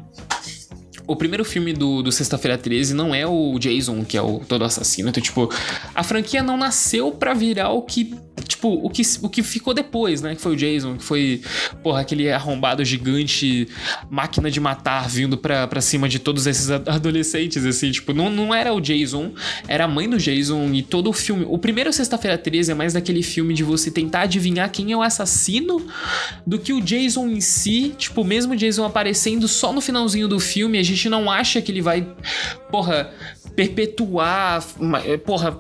o 1.09 1.17
primeiro 1.17 1.43
filme 1.43 1.73
do, 1.73 2.03
do 2.03 2.13
Sexta-feira 2.13 2.59
13 2.59 2.93
não 2.93 3.15
é 3.15 3.27
o 3.27 3.59
Jason, 3.59 4.05
que 4.05 4.17
é 4.17 4.23
o 4.23 4.41
todo 4.41 4.63
assassino. 4.63 5.09
Então, 5.09 5.23
tipo, 5.23 5.51
a 5.95 6.03
franquia 6.05 6.43
não 6.43 6.59
nasceu 6.59 7.11
para 7.11 7.33
virar 7.33 7.71
o 7.71 7.81
que 7.81 8.15
tipo, 8.49 8.69
o 8.69 8.89
que, 8.89 9.03
o 9.23 9.29
que 9.29 9.43
ficou 9.43 9.75
depois, 9.75 10.23
né? 10.23 10.35
Que 10.35 10.41
foi 10.41 10.53
o 10.55 10.57
Jason, 10.57 10.97
que 10.97 11.05
foi, 11.05 11.43
porra, 11.83 12.01
aquele 12.01 12.31
arrombado 12.33 12.85
gigante, 12.85 13.69
máquina 14.11 14.51
de 14.51 14.59
matar 14.59 15.09
vindo 15.09 15.37
pra, 15.37 15.69
pra 15.69 15.81
cima 15.81 16.09
de 16.09 16.19
todos 16.19 16.47
esses 16.47 16.71
adolescentes, 16.71 17.65
assim, 17.65 17.91
tipo, 17.91 18.13
não, 18.13 18.31
não 18.31 18.55
era 18.55 18.73
o 18.73 18.81
Jason, 18.81 19.33
era 19.69 19.85
a 19.85 19.89
mãe 19.89 20.09
do 20.09 20.17
Jason 20.17 20.73
e 20.73 20.83
todo 20.83 21.11
o 21.11 21.13
filme. 21.13 21.47
O 21.49 21.59
primeiro 21.59 21.93
Sexta-feira 21.93 22.39
13 22.39 22.73
é 22.73 22.75
mais 22.75 22.95
daquele 22.95 23.23
filme 23.23 23.53
de 23.53 23.63
você 23.63 23.91
tentar 23.91 24.23
adivinhar 24.23 24.71
quem 24.71 24.93
é 24.93 24.97
o 24.97 25.03
assassino 25.03 25.87
do 26.47 26.59
que 26.59 26.73
o 26.73 26.81
Jason 26.81 27.29
em 27.29 27.41
si, 27.41 27.95
tipo, 27.99 28.25
mesmo 28.25 28.55
o 28.55 28.57
Jason 28.57 28.85
aparecendo 28.85 29.47
só 29.47 29.73
no 29.73 29.81
finalzinho 29.81 30.27
do 30.27 30.41
filme, 30.41 30.79
a 30.79 30.83
gente 30.83 31.09
não 31.09 31.31
acha 31.31 31.61
que 31.61 31.71
ele 31.71 31.83
vai, 31.83 32.07
porra, 32.71 33.13
perpetuar, 33.59 34.65
porra, 35.27 35.51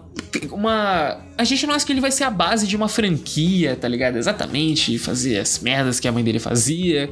uma. 0.50 1.20
A 1.36 1.44
gente 1.44 1.66
não 1.66 1.74
acha 1.74 1.86
que 1.86 1.92
ele 1.92 2.00
vai 2.00 2.10
ser 2.10 2.24
a 2.24 2.30
base 2.30 2.66
de 2.66 2.76
uma 2.76 2.88
franquia, 2.88 3.76
tá 3.76 3.88
ligado? 3.88 4.16
Exatamente, 4.16 4.98
fazer 4.98 5.38
as 5.38 5.58
merdas 5.58 6.00
que 6.00 6.08
a 6.08 6.12
mãe 6.12 6.24
dele 6.24 6.38
fazia. 6.38 7.08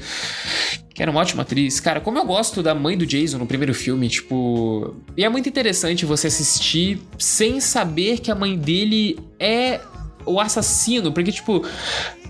Que 0.94 1.02
era 1.02 1.10
uma 1.10 1.20
ótima 1.20 1.42
atriz. 1.42 1.78
Cara, 1.78 2.00
como 2.00 2.18
eu 2.18 2.24
gosto 2.24 2.62
da 2.62 2.74
mãe 2.74 2.96
do 2.96 3.04
Jason 3.04 3.38
no 3.38 3.46
primeiro 3.46 3.74
filme, 3.74 4.08
tipo. 4.08 4.94
E 5.16 5.24
é 5.24 5.28
muito 5.28 5.48
interessante 5.48 6.06
você 6.06 6.26
assistir 6.26 6.98
sem 7.18 7.60
saber 7.60 8.20
que 8.20 8.30
a 8.30 8.34
mãe 8.34 8.56
dele 8.56 9.18
é 9.38 9.80
o 10.26 10.40
assassino, 10.40 11.12
porque, 11.12 11.30
tipo, 11.30 11.64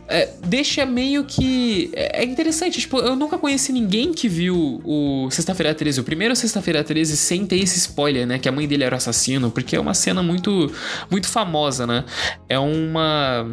é, 0.08 0.28
deixa 0.44 0.86
meio 0.86 1.25
que. 1.25 1.90
É, 1.92 2.22
é 2.22 2.25
interessante, 2.25 2.80
tipo, 2.80 2.98
eu 2.98 3.16
nunca 3.16 3.38
conheci 3.38 3.72
ninguém 3.72 4.12
que 4.12 4.28
viu 4.28 4.80
o 4.84 5.28
Sexta-feira 5.30 5.75
13, 5.75 6.00
o 6.00 6.04
primeiro 6.04 6.34
Sexta-feira 6.36 6.84
13, 6.84 7.16
sem 7.16 7.46
ter 7.46 7.56
esse 7.56 7.78
spoiler, 7.78 8.26
né? 8.26 8.38
Que 8.38 8.48
a 8.48 8.52
mãe 8.52 8.66
dele 8.68 8.84
era 8.84 8.94
o 8.94 8.98
assassino, 8.98 9.50
porque 9.50 9.76
é 9.76 9.80
uma 9.80 9.94
cena 9.94 10.22
muito, 10.22 10.72
muito 11.10 11.28
famosa, 11.28 11.86
né? 11.86 12.04
É 12.48 12.58
uma 12.58 13.50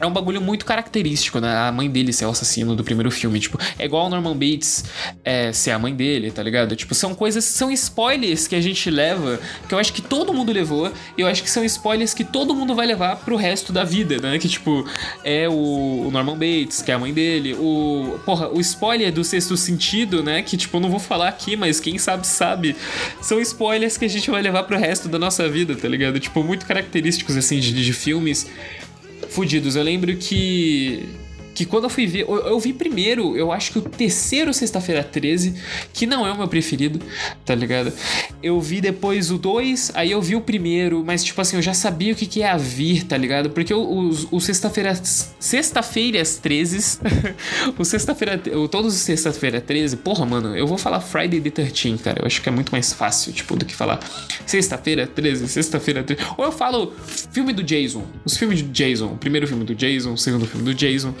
é 0.00 0.06
um 0.06 0.12
bagulho 0.12 0.40
muito 0.40 0.64
característico, 0.64 1.40
né? 1.40 1.56
A 1.56 1.72
mãe 1.72 1.88
dele 1.88 2.12
ser 2.12 2.26
o 2.26 2.30
assassino 2.30 2.74
do 2.74 2.82
primeiro 2.84 3.10
filme. 3.10 3.38
Tipo, 3.38 3.58
é 3.78 3.84
igual 3.84 4.06
o 4.06 4.08
Norman 4.08 4.34
Bates 4.34 4.84
é, 5.24 5.52
ser 5.52 5.70
a 5.70 5.78
mãe 5.78 5.94
dele, 5.94 6.30
tá 6.30 6.42
ligado? 6.42 6.74
Tipo, 6.74 6.94
são 6.94 7.14
coisas, 7.14 7.44
são 7.44 7.70
spoilers 7.70 8.46
que 8.46 8.54
a 8.54 8.60
gente 8.60 8.90
leva, 8.90 9.40
que 9.68 9.74
eu 9.74 9.78
acho 9.78 9.92
que 9.92 10.02
todo 10.02 10.32
mundo 10.32 10.52
levou, 10.52 10.92
e 11.16 11.20
eu 11.20 11.26
acho 11.26 11.42
que 11.42 11.50
são 11.50 11.64
spoilers 11.64 12.12
que 12.14 12.24
todo 12.24 12.54
mundo 12.54 12.74
vai 12.74 12.86
levar 12.86 13.16
pro 13.16 13.36
resto 13.36 13.72
da 13.72 13.84
vida, 13.84 14.18
né? 14.18 14.38
Que, 14.38 14.48
tipo, 14.48 14.88
é 15.22 15.48
o, 15.48 16.06
o 16.06 16.10
Norman 16.10 16.34
Bates, 16.34 16.82
que 16.82 16.90
é 16.90 16.94
a 16.94 16.98
mãe 16.98 17.12
dele, 17.12 17.54
o. 17.54 18.18
Porra, 18.24 18.48
o 18.48 18.60
spoiler 18.60 19.12
do 19.12 19.22
sexto 19.22 19.56
sentido, 19.56 20.22
né? 20.22 20.42
Que, 20.42 20.56
tipo, 20.56 20.76
eu 20.76 20.80
não 20.80 20.90
vou 20.90 21.00
falar 21.00 21.28
aqui, 21.28 21.56
mas 21.56 21.80
quem 21.80 21.98
sabe, 21.98 22.26
sabe. 22.26 22.76
São 23.20 23.40
spoilers 23.40 23.96
que 23.96 24.04
a 24.04 24.08
gente 24.08 24.30
vai 24.30 24.42
levar 24.42 24.64
pro 24.64 24.78
resto 24.78 25.08
da 25.08 25.18
nossa 25.18 25.48
vida, 25.48 25.74
tá 25.76 25.88
ligado? 25.88 26.18
Tipo, 26.18 26.42
muito 26.42 26.66
característicos, 26.66 27.36
assim, 27.36 27.60
de, 27.60 27.72
de 27.72 27.92
filmes 27.92 28.46
fudidos. 29.34 29.74
Eu 29.74 29.82
lembro 29.82 30.16
que 30.16 31.08
que 31.54 31.64
quando 31.64 31.84
eu 31.84 31.90
fui 31.90 32.06
ver, 32.06 32.22
eu, 32.22 32.36
eu 32.36 32.58
vi 32.58 32.72
primeiro, 32.72 33.36
eu 33.36 33.52
acho 33.52 33.72
que 33.72 33.78
o 33.78 33.82
terceiro 33.82 34.52
Sexta-feira 34.52 35.04
13, 35.04 35.54
que 35.92 36.06
não 36.06 36.26
é 36.26 36.32
o 36.32 36.36
meu 36.36 36.48
preferido, 36.48 37.00
tá 37.44 37.54
ligado? 37.54 37.92
Eu 38.42 38.60
vi 38.60 38.80
depois 38.80 39.30
o 39.30 39.38
2, 39.38 39.92
aí 39.94 40.10
eu 40.10 40.20
vi 40.20 40.34
o 40.34 40.40
primeiro, 40.40 41.02
mas 41.04 41.22
tipo 41.22 41.40
assim, 41.40 41.56
eu 41.56 41.62
já 41.62 41.72
sabia 41.72 42.12
o 42.12 42.16
que, 42.16 42.26
que 42.26 42.40
ia 42.40 42.56
vir, 42.56 43.04
tá 43.04 43.16
ligado? 43.16 43.50
Porque 43.50 43.72
o, 43.72 43.80
o, 43.80 44.10
o 44.32 44.40
Sexta-feira. 44.40 44.94
Sexta-feiras 45.38 46.36
13. 46.36 46.98
o 47.78 47.84
Sexta-feira. 47.84 48.38
Todos 48.70 48.94
os 48.94 49.00
Sexta-feira 49.00 49.60
13, 49.60 49.98
porra, 49.98 50.26
mano, 50.26 50.56
eu 50.56 50.66
vou 50.66 50.78
falar 50.78 51.00
Friday 51.00 51.40
the 51.40 51.50
13, 51.50 51.98
cara. 51.98 52.22
Eu 52.22 52.26
acho 52.26 52.42
que 52.42 52.48
é 52.48 52.52
muito 52.52 52.72
mais 52.72 52.92
fácil, 52.92 53.32
tipo, 53.32 53.56
do 53.56 53.64
que 53.64 53.74
falar 53.74 54.00
Sexta-feira 54.46 55.06
13, 55.06 55.48
Sexta-feira 55.48 56.02
13. 56.02 56.20
Ou 56.36 56.44
eu 56.44 56.52
falo 56.52 56.92
filme 57.32 57.52
do 57.52 57.62
Jason, 57.62 58.04
os 58.24 58.36
filmes 58.36 58.62
do 58.62 58.70
Jason, 58.70 59.06
o 59.06 59.16
primeiro 59.16 59.46
filme 59.46 59.64
do 59.64 59.74
Jason, 59.74 60.12
o 60.12 60.18
segundo 60.18 60.46
filme 60.46 60.64
do 60.64 60.74
Jason. 60.74 61.14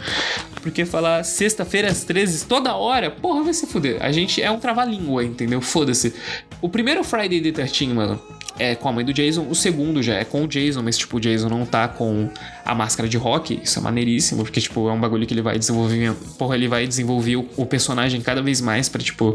Porque 0.62 0.84
falar 0.84 1.24
sexta-feira 1.24 1.88
às 1.88 2.04
13 2.04 2.46
toda 2.46 2.74
hora, 2.74 3.10
porra, 3.10 3.42
vai 3.42 3.52
se 3.52 3.66
fuder. 3.66 3.98
A 4.00 4.10
gente 4.10 4.40
é 4.40 4.50
um 4.50 4.58
trava-língua, 4.58 5.24
entendeu? 5.24 5.60
Foda-se. 5.60 6.14
O 6.60 6.68
primeiro 6.68 7.04
Friday 7.04 7.40
the 7.40 7.52
13, 7.52 7.88
mano, 7.88 8.20
é 8.58 8.74
com 8.74 8.88
a 8.88 8.92
mãe 8.92 9.04
do 9.04 9.12
Jason. 9.12 9.46
O 9.48 9.54
segundo 9.54 10.02
já 10.02 10.14
é 10.14 10.24
com 10.24 10.44
o 10.44 10.48
Jason, 10.48 10.82
mas, 10.82 10.96
tipo, 10.96 11.16
o 11.16 11.20
Jason 11.20 11.48
não 11.48 11.66
tá 11.66 11.88
com 11.88 12.30
a 12.64 12.74
máscara 12.74 13.08
de 13.08 13.16
rock. 13.16 13.60
Isso 13.62 13.78
é 13.78 13.82
maneiríssimo, 13.82 14.42
porque, 14.42 14.60
tipo, 14.60 14.88
é 14.88 14.92
um 14.92 15.00
bagulho 15.00 15.26
que 15.26 15.34
ele 15.34 15.42
vai 15.42 15.58
desenvolver. 15.58 16.14
Porra, 16.38 16.54
ele 16.54 16.68
vai 16.68 16.86
desenvolver 16.86 17.36
o, 17.36 17.66
personagem 17.66 18.20
cada 18.20 18.40
vez 18.40 18.60
mais 18.60 18.88
para 18.88 19.02
tipo, 19.02 19.34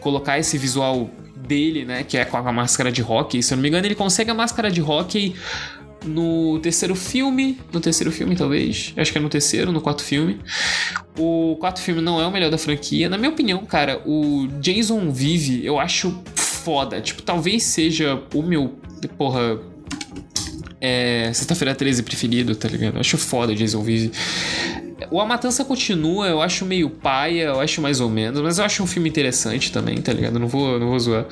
colocar 0.00 0.38
esse 0.38 0.56
visual 0.56 1.10
dele, 1.36 1.84
né? 1.84 2.04
Que 2.04 2.16
é 2.16 2.24
com 2.24 2.36
a 2.36 2.52
máscara 2.52 2.92
de 2.92 3.02
rock. 3.02 3.42
Se 3.42 3.52
eu 3.52 3.56
não 3.56 3.62
me 3.62 3.68
engano, 3.68 3.86
ele 3.86 3.94
consegue 3.94 4.30
a 4.30 4.34
máscara 4.34 4.70
de 4.70 4.80
rock 4.80 5.34
no 6.04 6.58
terceiro 6.60 6.94
filme. 6.94 7.58
No 7.72 7.80
terceiro 7.80 8.10
filme, 8.12 8.36
talvez. 8.36 8.92
Acho 8.96 9.12
que 9.12 9.18
é 9.18 9.20
no 9.20 9.28
terceiro, 9.28 9.72
no 9.72 9.80
quarto 9.80 10.02
filme. 10.02 10.40
O 11.18 11.56
quarto 11.60 11.80
filme 11.80 12.00
não 12.00 12.20
é 12.20 12.26
o 12.26 12.30
melhor 12.30 12.50
da 12.50 12.58
franquia. 12.58 13.08
Na 13.08 13.18
minha 13.18 13.30
opinião, 13.30 13.64
cara, 13.64 14.00
o 14.06 14.46
Jason 14.60 15.10
Vive 15.10 15.64
eu 15.64 15.78
acho 15.78 16.22
foda. 16.34 17.00
Tipo, 17.00 17.22
talvez 17.22 17.62
seja 17.64 18.22
o 18.34 18.42
meu. 18.42 18.76
Porra. 19.16 19.58
É, 20.80 21.30
Sexta-feira 21.32 21.74
13 21.76 22.02
preferido, 22.02 22.56
tá 22.56 22.68
ligado? 22.68 22.94
Eu 22.94 23.00
acho 23.00 23.16
foda 23.16 23.54
Jason 23.54 23.82
Vive. 23.82 24.10
O 25.10 25.20
A 25.20 25.26
Matança 25.26 25.64
Continua, 25.64 26.26
eu 26.26 26.40
acho 26.40 26.64
meio 26.64 26.88
paia, 26.88 27.44
eu 27.44 27.60
acho 27.60 27.80
mais 27.80 28.00
ou 28.00 28.08
menos, 28.08 28.40
mas 28.40 28.58
eu 28.58 28.64
acho 28.64 28.82
um 28.82 28.86
filme 28.86 29.08
interessante 29.08 29.70
também, 29.70 29.96
tá 29.98 30.12
ligado? 30.12 30.38
Não 30.38 30.48
vou, 30.48 30.78
não 30.78 30.88
vou 30.88 30.98
zoar. 30.98 31.26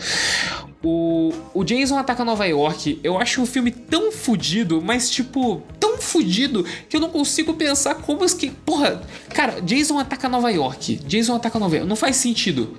O, 0.83 1.31
o 1.53 1.63
Jason 1.63 1.99
Ataca 1.99 2.25
Nova 2.25 2.47
York, 2.47 2.99
eu 3.05 3.19
acho 3.19 3.43
um 3.43 3.47
filme 3.47 3.71
tão 3.71 4.11
fudido, 4.11 4.81
mas 4.81 5.11
tipo, 5.11 5.63
tão 5.79 5.99
fudido 5.99 6.65
que 6.89 6.97
eu 6.97 7.01
não 7.01 7.11
consigo 7.11 7.53
pensar 7.55 7.97
como 7.97 8.25
as 8.25 8.33
que. 8.33 8.51
Porra, 8.51 9.03
cara, 9.29 9.61
Jason 9.61 9.99
Ataca 9.99 10.29
Nova 10.29 10.51
York, 10.51 10.97
Jason 11.07 11.35
Ataca 11.35 11.59
Nova 11.59 11.77
York, 11.77 11.89
não 11.89 11.97
faz 11.97 12.17
sentido. 12.17 12.79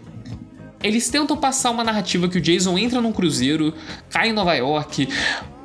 Eles 0.83 1.09
tentam 1.09 1.37
passar 1.37 1.69
uma 1.69 1.83
narrativa 1.83 2.27
que 2.27 2.39
o 2.39 2.41
Jason 2.41 2.75
entra 2.75 2.99
num 3.01 3.11
cruzeiro, 3.11 3.71
cai 4.09 4.29
em 4.29 4.33
Nova 4.33 4.55
York, 4.55 5.07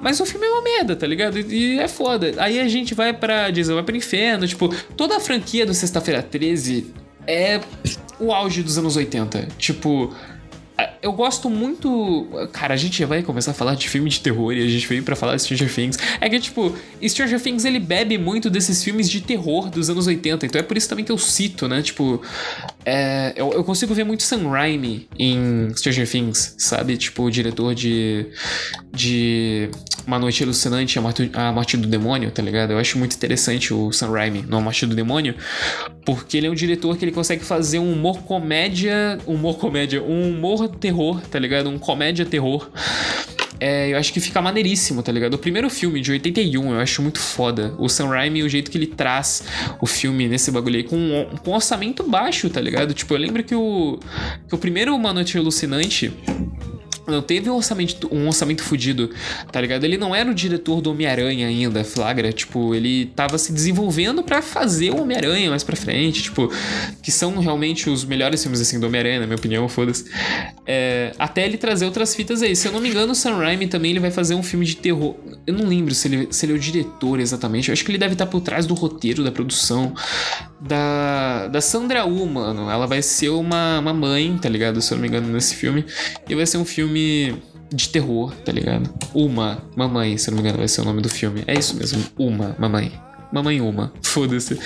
mas 0.01 0.21
o 0.21 0.27
filme 0.27 0.47
é 0.47 0.51
uma 0.51 0.63
merda, 0.63 0.95
tá 0.95 1.07
ligado? 1.07 1.39
E 1.39 1.79
é 1.79 1.89
foda. 1.89 2.35
Aí 2.37 2.61
a 2.61 2.69
gente 2.69 2.95
vai 2.95 3.13
pra. 3.13 3.51
Jason 3.51 3.75
vai 3.75 3.83
pro 3.83 3.97
inferno. 3.97 4.47
Tipo, 4.47 4.69
toda 4.97 5.17
a 5.17 5.21
franquia 5.21 5.65
do 5.65 5.73
Sexta-feira 5.73 6.23
13 6.23 6.93
é 7.27 7.61
o 8.21 8.33
auge 8.33 8.63
dos 8.63 8.77
anos 8.77 8.97
80. 8.97 9.49
Tipo, 9.59 10.15
eu 11.07 11.13
gosto 11.13 11.49
muito. 11.49 12.27
Cara, 12.53 12.75
a 12.75 12.77
gente 12.77 13.05
vai 13.05 13.23
começar 13.23 13.53
a 13.53 13.55
falar 13.55 13.77
de 13.77 13.89
filme 13.89 14.11
de 14.11 14.21
terror 14.21 14.53
e 14.53 14.63
a 14.65 14.69
gente 14.69 14.87
veio 14.89 15.05
para 15.05 15.15
falar 15.15 15.37
de 15.37 15.43
Stranger 15.43 15.73
Things. 15.73 15.97
É 16.21 16.29
que, 16.29 16.41
tipo, 16.41 16.75
Stranger 17.01 17.41
Things 17.41 17.65
ele 17.65 17.79
bebe 17.79 18.19
muito 18.19 18.51
desses 18.51 18.83
filmes 18.83 19.09
de 19.09 19.21
terror 19.21 19.71
dos 19.71 19.89
anos 19.89 20.09
80. 20.09 20.47
Então 20.47 20.59
é 20.59 20.63
por 20.63 20.77
isso 20.77 20.89
também 20.89 21.05
que 21.05 21.13
eu 21.13 21.19
cito, 21.19 21.69
né? 21.69 21.81
Tipo, 21.81 22.21
é, 22.85 23.33
eu, 23.37 23.53
eu, 23.53 23.63
consigo 23.63 23.95
ver 23.95 24.03
muito 24.03 24.25
Sam 24.25 24.49
Raimi 24.49 25.09
em 25.17 25.73
Stranger 25.77 26.11
Things, 26.11 26.57
sabe? 26.59 26.97
Tipo, 26.97 27.23
o 27.23 27.31
diretor 27.31 27.73
de. 27.73 28.27
de 28.93 29.71
Uma 30.07 30.19
Noite 30.19 30.43
Alucinante, 30.43 30.99
a 30.99 31.03
morte, 31.03 31.31
a 31.33 31.53
morte 31.53 31.77
do 31.77 31.89
Demônio, 31.89 32.31
tá 32.31 32.41
ligado? 32.41 32.73
Eu 32.73 32.79
acho 32.79 32.99
muito 32.99 33.17
interessante 33.17 33.75
o 33.75 33.91
Sam 33.93 34.11
Raimi 34.11 34.45
no 34.49 34.57
A 34.57 34.61
Morte 34.61 34.87
do 34.87 34.95
Demônio, 34.95 35.35
porque 36.05 36.37
ele 36.37 36.47
é 36.47 36.51
um 36.51 36.55
diretor 36.55 36.97
que 36.97 37.05
ele 37.05 37.13
consegue 37.13 37.45
fazer 37.45 37.79
um 37.79 37.93
humor 37.93 38.23
comédia. 38.23 39.19
Humor 39.27 39.59
comédia, 39.59 40.03
um 40.03 40.31
humor 40.31 40.69
terror, 40.69 41.21
tá 41.23 41.39
ligado? 41.39 41.69
Um 41.69 41.79
comédia 41.79 42.25
terror. 42.25 42.71
É, 43.59 43.93
eu 43.93 43.99
acho 43.99 44.13
que 44.13 44.21
fica 44.21 44.41
maneiríssimo, 44.43 45.03
tá 45.03 45.11
ligado? 45.11 45.35
O 45.35 45.39
primeiro 45.39 45.69
filme 45.71 46.01
de 46.01 46.11
81 46.13 46.73
eu 46.73 46.79
acho 46.79 47.01
muito 47.03 47.19
foda. 47.19 47.75
O 47.79 47.89
Sam 47.89 48.09
Raimi, 48.09 48.43
o 48.43 48.49
jeito 48.49 48.71
que 48.71 48.77
ele 48.77 48.87
traz 48.87 49.45
o 49.81 49.87
filme 49.87 50.29
nesse 50.29 50.51
bagulho 50.51 50.77
aí 50.77 50.85
com 50.85 51.27
com 51.43 51.53
orçamento 51.53 52.03
baixo, 52.03 52.51
tá 52.51 52.61
ligado? 52.61 52.93
Tipo, 52.93 53.15
eu 53.15 53.19
lembro 53.19 53.43
que 53.43 53.55
o, 53.55 53.99
que 54.47 54.55
o 54.55 54.59
primeiro 54.59 54.95
Uma 54.95 55.13
Noite 55.13 55.39
Alucinante 55.39 56.13
não 57.07 57.23
teve 57.23 57.49
um 57.51 57.55
orçamento, 57.55 58.09
um 58.13 58.27
orçamento 58.27 58.63
fudido, 58.63 59.11
tá 59.53 59.61
ligado? 59.61 59.85
Ele 59.85 59.97
não 59.99 60.15
era 60.15 60.31
o 60.31 60.35
diretor 60.35 60.81
do 60.81 60.91
Homem-Aranha 60.91 61.47
ainda, 61.47 61.85
flagra. 61.85 62.33
Tipo, 62.33 62.75
ele 62.75 63.07
tava 63.07 63.39
se 63.39 63.53
desenvolvendo 63.53 64.23
para 64.23 64.43
fazer 64.43 64.91
o 64.91 65.03
Homem-Aranha 65.03 65.51
mais 65.51 65.63
pra 65.63 65.77
frente, 65.77 66.23
tipo, 66.23 66.51
que 67.03 67.13
são 67.13 67.39
realmente 67.39 67.89
os 67.91 68.05
melhores 68.05 68.43
filmes, 68.43 68.61
assim, 68.61 68.81
do 68.81 68.87
Homem-Aranha, 68.87 69.21
na 69.21 69.27
minha 69.27 69.37
opinião, 69.37 69.69
foda-se. 69.69 70.05
É, 70.67 71.13
até 71.19 71.45
ele 71.45 71.57
trazer 71.57 71.85
outras 71.85 72.15
fitas 72.15 72.43
aí. 72.43 72.57
Se 72.57 72.69
eu 72.69 72.73
não 72.73 72.81
me 72.81 72.89
engano, 72.89 73.13
o 73.13 73.15
Sam 73.15 73.37
Raimi 73.37 73.67
também 73.67 73.93
ele 73.93 74.01
vai 74.01 74.11
fazer 74.11 74.35
um 74.35 74.43
filme 74.43 74.65
de 74.65 74.77
terror. 74.77 75.15
Eu 75.47 75.55
não 75.55 75.67
lembro 75.67 75.95
se 75.95 76.09
ele, 76.09 76.29
se 76.31 76.47
ele 76.47 76.53
é 76.53 76.57
o 76.57 76.59
diretor 76.59 77.21
exatamente. 77.21 77.69
Eu 77.69 77.73
acho 77.73 77.85
que 77.85 77.91
ele 77.91 77.99
deve 77.99 78.15
estar 78.15 78.27
por 78.27 78.41
trás 78.41 78.67
do 78.67 78.75
roteiro, 78.75 79.23
da 79.23 79.31
produção. 79.31 79.95
Da, 80.61 81.49
da 81.49 81.61
Sandra 81.61 82.07
Uh, 82.07 82.27
mano. 82.27 82.71
Ela 82.71 82.87
vai 82.87 83.03
ser 83.03 83.29
uma, 83.29 83.79
uma 83.79 83.93
mãe, 83.93 84.37
tá 84.39 84.49
ligado? 84.49 84.81
Se 84.81 84.93
eu 84.93 84.97
não 84.97 85.03
me 85.03 85.09
engano, 85.09 85.29
nesse 85.29 85.55
filme. 85.55 85.85
E 86.29 86.35
vai 86.35 86.47
ser 86.47 86.59
um 86.59 86.65
filme 86.65 86.96
filme 86.97 87.43
de 87.71 87.89
terror, 87.89 88.33
tá 88.45 88.53
ligado? 88.53 88.89
Uma, 89.13 89.63
Mamãe, 89.77 90.17
se 90.17 90.31
não 90.31 90.37
me 90.37 90.43
engano, 90.43 90.59
vai 90.59 90.69
ser 90.69 90.81
o 90.81 90.85
nome 90.85 91.03
do 91.03 91.09
filme. 91.09 91.43
É 91.47 91.55
isso 91.55 91.77
mesmo, 91.77 92.03
Uma, 92.17 92.57
Mamãe. 92.59 92.93
Mamãe 93.33 93.61
Uma, 93.61 93.93
foda-se. 94.03 94.59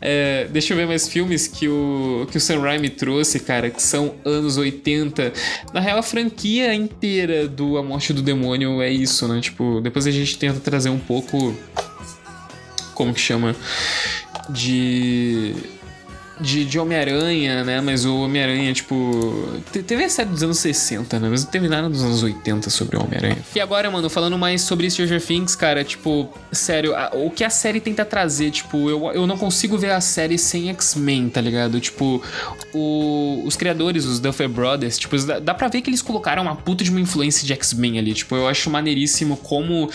É, 0.00 0.48
deixa 0.50 0.74
eu 0.74 0.76
ver 0.76 0.86
mais 0.86 1.08
filmes 1.08 1.46
que 1.46 1.68
o, 1.68 2.26
que 2.30 2.36
o 2.36 2.40
Sam 2.40 2.60
Raimi 2.60 2.90
trouxe, 2.90 3.40
cara, 3.40 3.70
que 3.70 3.80
são 3.80 4.16
anos 4.24 4.58
80. 4.58 5.32
Na 5.72 5.80
real, 5.80 5.98
a 5.98 6.02
franquia 6.02 6.74
inteira 6.74 7.48
do 7.48 7.78
A 7.78 7.82
Morte 7.82 8.12
do 8.12 8.20
Demônio 8.20 8.82
é 8.82 8.90
isso, 8.90 9.26
né? 9.28 9.40
Tipo, 9.40 9.80
depois 9.80 10.06
a 10.06 10.10
gente 10.10 10.36
tenta 10.36 10.60
trazer 10.60 10.90
um 10.90 10.98
pouco. 10.98 11.54
Como 12.94 13.14
que 13.14 13.20
chama? 13.20 13.56
De 14.50 15.54
de, 16.42 16.64
de 16.64 16.78
Homem-Aranha, 16.78 17.64
né? 17.64 17.80
Mas 17.80 18.04
o 18.04 18.22
Homem-Aranha, 18.22 18.72
tipo. 18.72 19.60
Teve 19.86 20.04
a 20.04 20.08
série 20.08 20.28
dos 20.28 20.42
anos 20.42 20.58
60, 20.58 21.18
né? 21.18 21.28
Mas 21.30 21.44
não 21.44 21.50
teve 21.50 21.68
nada 21.68 21.88
dos 21.88 22.02
anos 22.02 22.22
80 22.22 22.68
sobre 22.68 22.96
o 22.96 23.02
Homem-Aranha. 23.02 23.38
E 23.54 23.60
agora, 23.60 23.90
mano, 23.90 24.10
falando 24.10 24.36
mais 24.36 24.62
sobre 24.62 24.90
Stranger 24.90 25.24
Things, 25.24 25.54
cara, 25.54 25.84
tipo, 25.84 26.28
sério, 26.50 26.94
a, 26.94 27.10
o 27.14 27.30
que 27.30 27.44
a 27.44 27.50
série 27.50 27.80
tenta 27.80 28.04
trazer, 28.04 28.50
tipo, 28.50 28.90
eu, 28.90 29.10
eu 29.12 29.26
não 29.26 29.38
consigo 29.38 29.78
ver 29.78 29.92
a 29.92 30.00
série 30.00 30.36
sem 30.36 30.68
X-Men, 30.70 31.28
tá 31.28 31.40
ligado? 31.40 31.80
Tipo, 31.80 32.22
o, 32.74 33.42
os 33.44 33.56
criadores, 33.56 34.04
os 34.04 34.18
Duffer 34.18 34.48
Brothers, 34.48 34.98
tipo, 34.98 35.16
dá, 35.18 35.38
dá 35.38 35.54
pra 35.54 35.68
ver 35.68 35.80
que 35.80 35.88
eles 35.88 36.02
colocaram 36.02 36.42
uma 36.42 36.56
puta 36.56 36.82
de 36.82 36.90
uma 36.90 37.00
influência 37.00 37.46
de 37.46 37.52
X-Men 37.52 37.98
ali. 37.98 38.12
Tipo, 38.12 38.36
eu 38.36 38.48
acho 38.48 38.68
maneiríssimo 38.68 39.36
como 39.36 39.88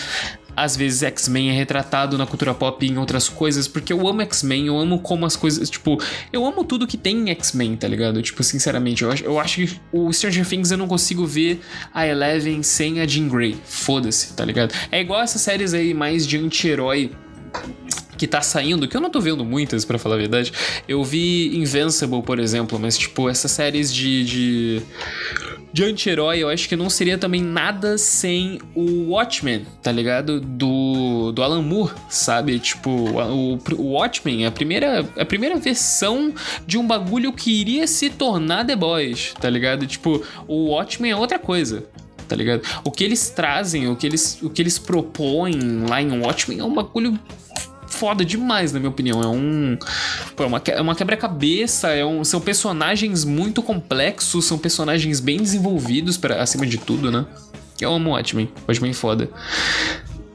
às 0.62 0.76
vezes 0.76 1.02
X-Men 1.02 1.50
é 1.50 1.52
retratado 1.52 2.18
na 2.18 2.26
cultura 2.26 2.52
pop 2.52 2.84
em 2.84 2.98
outras 2.98 3.28
coisas, 3.28 3.68
porque 3.68 3.92
eu 3.92 4.08
amo 4.08 4.22
X-Men, 4.22 4.66
eu 4.66 4.78
amo 4.78 4.98
como 4.98 5.24
as 5.24 5.36
coisas, 5.36 5.70
tipo, 5.70 6.00
eu 6.32 6.44
amo 6.44 6.64
tudo 6.64 6.86
que 6.86 6.96
tem 6.96 7.16
em 7.16 7.30
X-Men, 7.30 7.76
tá 7.76 7.86
ligado? 7.86 8.20
Tipo, 8.20 8.42
sinceramente, 8.42 9.02
eu 9.02 9.12
acho, 9.12 9.24
eu 9.24 9.38
acho 9.38 9.56
que 9.56 9.80
o 9.92 10.12
Stranger 10.12 10.46
Things 10.46 10.70
eu 10.70 10.78
não 10.78 10.88
consigo 10.88 11.24
ver 11.24 11.60
a 11.94 12.06
Eleven 12.06 12.62
sem 12.62 13.00
a 13.00 13.06
Jean 13.06 13.28
Grey. 13.28 13.56
Foda-se, 13.64 14.32
tá 14.34 14.44
ligado? 14.44 14.74
É 14.90 15.00
igual 15.00 15.20
essas 15.20 15.40
séries 15.40 15.72
aí 15.74 15.94
mais 15.94 16.26
de 16.26 16.36
anti-herói 16.36 17.12
que 18.18 18.26
tá 18.26 18.42
saindo, 18.42 18.86
que 18.86 18.96
eu 18.96 19.00
não 19.00 19.08
tô 19.08 19.20
vendo 19.20 19.44
muitas, 19.44 19.84
para 19.84 19.98
falar 19.98 20.16
a 20.16 20.18
verdade. 20.18 20.52
Eu 20.86 21.02
vi 21.04 21.56
Invincible, 21.56 22.22
por 22.22 22.38
exemplo, 22.38 22.78
mas, 22.78 22.98
tipo, 22.98 23.28
essas 23.28 23.50
séries 23.50 23.94
de. 23.94 24.24
de 24.24 24.82
de 25.70 25.84
anti-herói, 25.84 26.38
eu 26.38 26.48
acho 26.48 26.68
que 26.68 26.74
não 26.74 26.88
seria 26.88 27.18
também 27.18 27.42
nada 27.42 27.98
sem 27.98 28.58
o 28.74 29.10
Watchmen, 29.10 29.66
tá 29.82 29.92
ligado? 29.92 30.40
Do, 30.40 31.30
do 31.32 31.42
Alan 31.42 31.62
Moore, 31.62 31.92
sabe? 32.08 32.58
Tipo, 32.58 32.90
o, 32.90 33.58
o 33.76 33.92
Watchmen 33.92 34.44
é 34.44 34.46
a 34.48 34.50
primeira, 34.50 35.06
a 35.16 35.24
primeira 35.24 35.56
versão 35.56 36.32
de 36.66 36.78
um 36.78 36.86
bagulho 36.86 37.32
que 37.32 37.60
iria 37.60 37.86
se 37.86 38.08
tornar 38.08 38.64
The 38.64 38.76
Boys, 38.76 39.34
tá 39.38 39.50
ligado? 39.50 39.86
Tipo, 39.86 40.22
o 40.46 40.70
Watchmen 40.70 41.12
é 41.12 41.16
outra 41.16 41.38
coisa, 41.38 41.84
tá 42.26 42.34
ligado? 42.34 42.62
O 42.82 42.90
que 42.90 43.04
eles 43.04 43.30
trazem, 43.30 43.88
o 43.88 43.96
que 43.96 44.06
eles, 44.06 44.40
o 44.42 44.48
que 44.48 44.62
eles 44.62 44.78
propõem 44.78 45.84
lá 45.88 46.00
em 46.00 46.18
Watchmen 46.18 46.60
é 46.60 46.64
um 46.64 46.74
bagulho 46.74 47.18
foda 47.88 48.24
demais, 48.24 48.72
na 48.72 48.78
minha 48.78 48.90
opinião. 48.90 49.22
É 49.22 49.26
um. 49.26 49.78
Pô, 50.36 50.44
é 50.44 50.46
uma, 50.46 50.62
é 50.66 50.80
uma 50.80 50.94
quebra-cabeça, 50.94 51.88
é 51.88 52.04
um, 52.04 52.22
são 52.24 52.40
personagens 52.40 53.24
muito 53.24 53.62
complexos, 53.62 54.44
são 54.44 54.58
personagens 54.58 55.20
bem 55.20 55.38
desenvolvidos, 55.38 56.16
para 56.16 56.42
acima 56.42 56.66
de 56.66 56.78
tudo, 56.78 57.10
né? 57.10 57.26
Eu 57.80 57.92
amo 57.92 58.10
Watchmen. 58.10 58.50
Watchmen 58.66 58.92
foda. 58.92 59.30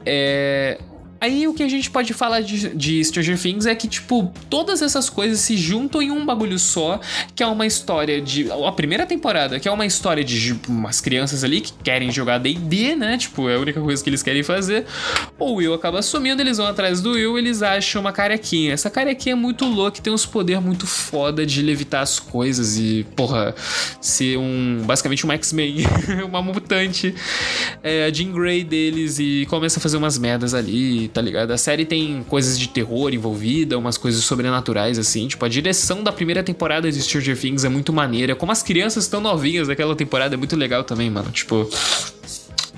É. 0.04 0.78
Aí 1.24 1.48
o 1.48 1.54
que 1.54 1.62
a 1.62 1.68
gente 1.68 1.90
pode 1.90 2.12
falar 2.12 2.42
de, 2.42 2.68
de, 2.76 3.02
Stranger 3.02 3.40
Things 3.40 3.64
é 3.64 3.74
que, 3.74 3.88
tipo, 3.88 4.30
todas 4.50 4.82
essas 4.82 5.08
coisas 5.08 5.40
se 5.40 5.56
juntam 5.56 6.02
em 6.02 6.10
um 6.10 6.26
bagulho 6.26 6.58
só, 6.58 7.00
que 7.34 7.42
é 7.42 7.46
uma 7.46 7.64
história 7.64 8.20
de. 8.20 8.46
A 8.52 8.70
primeira 8.72 9.06
temporada, 9.06 9.58
que 9.58 9.66
é 9.66 9.72
uma 9.72 9.86
história 9.86 10.22
de 10.22 10.38
tipo, 10.38 10.70
umas 10.70 11.00
crianças 11.00 11.42
ali 11.42 11.62
que 11.62 11.72
querem 11.82 12.12
jogar 12.12 12.36
DD, 12.36 12.94
né? 12.94 13.16
Tipo, 13.16 13.48
é 13.48 13.54
a 13.54 13.58
única 13.58 13.80
coisa 13.80 14.04
que 14.04 14.10
eles 14.10 14.22
querem 14.22 14.42
fazer. 14.42 14.84
O 15.38 15.54
Will 15.54 15.72
acaba 15.72 16.02
sumindo, 16.02 16.42
eles 16.42 16.58
vão 16.58 16.66
atrás 16.66 17.00
do 17.00 17.12
Will, 17.12 17.38
eles 17.38 17.62
acham 17.62 18.02
uma 18.02 18.12
carequinha. 18.12 18.74
Essa 18.74 18.90
carequinha 18.90 19.32
é 19.32 19.36
muito 19.36 19.64
louca, 19.64 20.02
tem 20.02 20.12
uns 20.12 20.26
poderes 20.26 20.62
muito 20.62 20.86
foda 20.86 21.46
de 21.46 21.62
levitar 21.62 22.02
as 22.02 22.20
coisas 22.20 22.76
e, 22.76 23.06
porra, 23.16 23.54
ser 23.98 24.36
um. 24.36 24.82
basicamente 24.84 25.26
um 25.26 25.32
X-Men, 25.32 25.86
uma 26.28 26.42
mutante. 26.42 27.14
É, 27.82 28.04
a 28.04 28.12
Jean 28.12 28.30
Grey 28.30 28.62
deles 28.62 29.18
e 29.18 29.46
começa 29.48 29.78
a 29.78 29.82
fazer 29.82 29.96
umas 29.96 30.18
merdas 30.18 30.52
ali 30.52 31.13
tá 31.14 31.22
ligado? 31.22 31.52
A 31.52 31.56
série 31.56 31.84
tem 31.84 32.24
coisas 32.24 32.58
de 32.58 32.68
terror 32.68 33.14
envolvida, 33.14 33.78
umas 33.78 33.96
coisas 33.96 34.24
sobrenaturais, 34.24 34.98
assim. 34.98 35.28
Tipo, 35.28 35.44
a 35.44 35.48
direção 35.48 36.02
da 36.02 36.10
primeira 36.10 36.42
temporada 36.42 36.90
de 36.90 37.00
Stranger 37.00 37.38
Things 37.40 37.64
é 37.64 37.68
muito 37.68 37.92
maneira. 37.92 38.34
Como 38.34 38.50
as 38.50 38.62
crianças 38.62 39.04
estão 39.04 39.20
novinhas 39.20 39.68
daquela 39.68 39.94
temporada 39.94 40.34
é 40.34 40.36
muito 40.36 40.56
legal 40.56 40.82
também, 40.82 41.08
mano. 41.08 41.30
Tipo. 41.30 41.70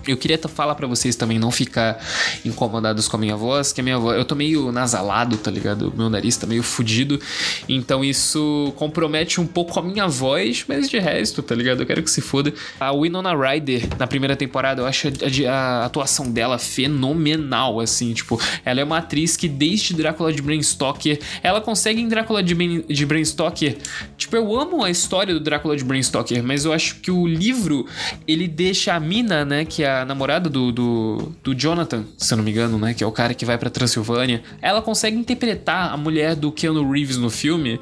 Eu 0.06 0.16
queria 0.16 0.38
falar 0.48 0.74
para 0.74 0.86
vocês 0.86 1.16
também 1.16 1.38
não 1.38 1.50
ficar 1.50 1.98
incomodados 2.44 3.08
com 3.08 3.16
a 3.16 3.20
minha 3.20 3.36
voz, 3.36 3.72
que 3.72 3.80
a 3.80 3.84
minha 3.84 3.98
voz, 3.98 4.16
eu 4.16 4.24
tô 4.24 4.34
meio 4.34 4.70
nasalado, 4.70 5.36
tá 5.36 5.50
ligado? 5.50 5.92
Meu 5.96 6.08
nariz 6.08 6.36
tá 6.36 6.46
meio 6.46 6.62
fudido, 6.62 7.20
então 7.68 8.04
isso 8.04 8.72
compromete 8.76 9.40
um 9.40 9.46
pouco 9.46 9.78
a 9.78 9.82
minha 9.82 10.06
voz, 10.06 10.64
mas 10.68 10.88
de 10.88 10.98
resto, 10.98 11.42
tá 11.42 11.54
ligado? 11.54 11.80
Eu 11.82 11.86
quero 11.86 12.02
que 12.02 12.10
se 12.10 12.20
foda. 12.20 12.52
A 12.78 12.92
Winona 12.92 13.34
Ryder 13.34 13.88
na 13.98 14.06
primeira 14.06 14.36
temporada, 14.36 14.82
eu 14.82 14.86
acho 14.86 15.08
a, 15.08 15.50
a, 15.50 15.84
atuação 15.84 16.30
dela 16.30 16.58
fenomenal, 16.58 17.80
assim, 17.80 18.12
tipo, 18.12 18.40
ela 18.64 18.80
é 18.80 18.84
uma 18.84 18.98
atriz 18.98 19.36
que 19.36 19.48
desde 19.48 19.94
Drácula 19.94 20.32
de 20.32 20.42
Bram 20.42 20.62
Stoker, 20.62 21.18
ela 21.42 21.60
consegue 21.60 22.00
em 22.00 22.08
Drácula 22.08 22.42
de, 22.42 22.54
de 22.82 23.06
Bram 23.06 23.24
Stoker, 23.24 23.76
tipo, 24.16 24.36
eu 24.36 24.58
amo 24.58 24.84
a 24.84 24.90
história 24.90 25.34
do 25.34 25.40
Drácula 25.40 25.76
de 25.76 25.84
Bram 25.84 26.02
Stoker, 26.02 26.42
mas 26.42 26.64
eu 26.64 26.72
acho 26.72 26.96
que 26.96 27.10
o 27.10 27.26
livro 27.26 27.86
ele 28.26 28.46
deixa 28.46 28.94
a 28.94 29.00
mina, 29.00 29.44
né, 29.44 29.64
que 29.64 29.82
é 29.82 29.90
a 29.90 29.95
namorada 30.04 30.48
do, 30.48 30.70
do, 30.72 31.32
do, 31.42 31.54
Jonathan, 31.54 32.04
se 32.16 32.32
eu 32.32 32.36
não 32.36 32.44
me 32.44 32.50
engano, 32.50 32.78
né? 32.78 32.94
Que 32.94 33.02
é 33.02 33.06
o 33.06 33.12
cara 33.12 33.34
que 33.34 33.44
vai 33.44 33.56
pra 33.58 33.70
Transilvânia. 33.70 34.42
Ela 34.60 34.82
consegue 34.82 35.16
interpretar 35.16 35.92
a 35.92 35.96
mulher 35.96 36.34
do 36.34 36.52
Keanu 36.52 36.90
Reeves 36.90 37.16
no 37.16 37.30
filme 37.30 37.80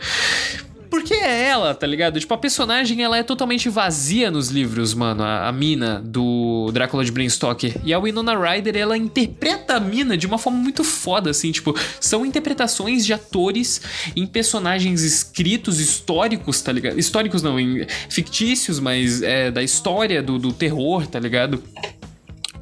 porque 0.94 1.12
é 1.12 1.48
ela, 1.48 1.74
tá 1.74 1.88
ligado? 1.88 2.20
Tipo, 2.20 2.34
a 2.34 2.38
personagem 2.38 3.02
ela 3.02 3.18
é 3.18 3.24
totalmente 3.24 3.68
vazia 3.68 4.30
nos 4.30 4.50
livros, 4.50 4.94
mano. 4.94 5.24
A, 5.24 5.48
a 5.48 5.52
mina 5.52 6.00
do 6.04 6.70
Drácula 6.72 7.04
de 7.04 7.10
Bram 7.10 7.28
Stoker. 7.28 7.80
E 7.82 7.92
a 7.92 7.98
Winona 7.98 8.38
Ryder, 8.38 8.76
ela 8.76 8.96
interpreta 8.96 9.74
a 9.74 9.80
mina 9.80 10.16
de 10.16 10.24
uma 10.24 10.38
forma 10.38 10.60
muito 10.60 10.84
foda, 10.84 11.30
assim. 11.30 11.50
Tipo, 11.50 11.74
são 11.98 12.24
interpretações 12.24 13.04
de 13.04 13.12
atores 13.12 13.80
em 14.14 14.24
personagens 14.24 15.02
escritos 15.02 15.80
históricos, 15.80 16.62
tá 16.62 16.70
ligado? 16.70 16.96
Históricos 16.96 17.42
não, 17.42 17.58
em 17.58 17.84
fictícios, 18.08 18.78
mas 18.78 19.20
é, 19.20 19.50
da 19.50 19.64
história 19.64 20.22
do, 20.22 20.38
do 20.38 20.52
terror, 20.52 21.08
tá 21.08 21.18
ligado? 21.18 21.60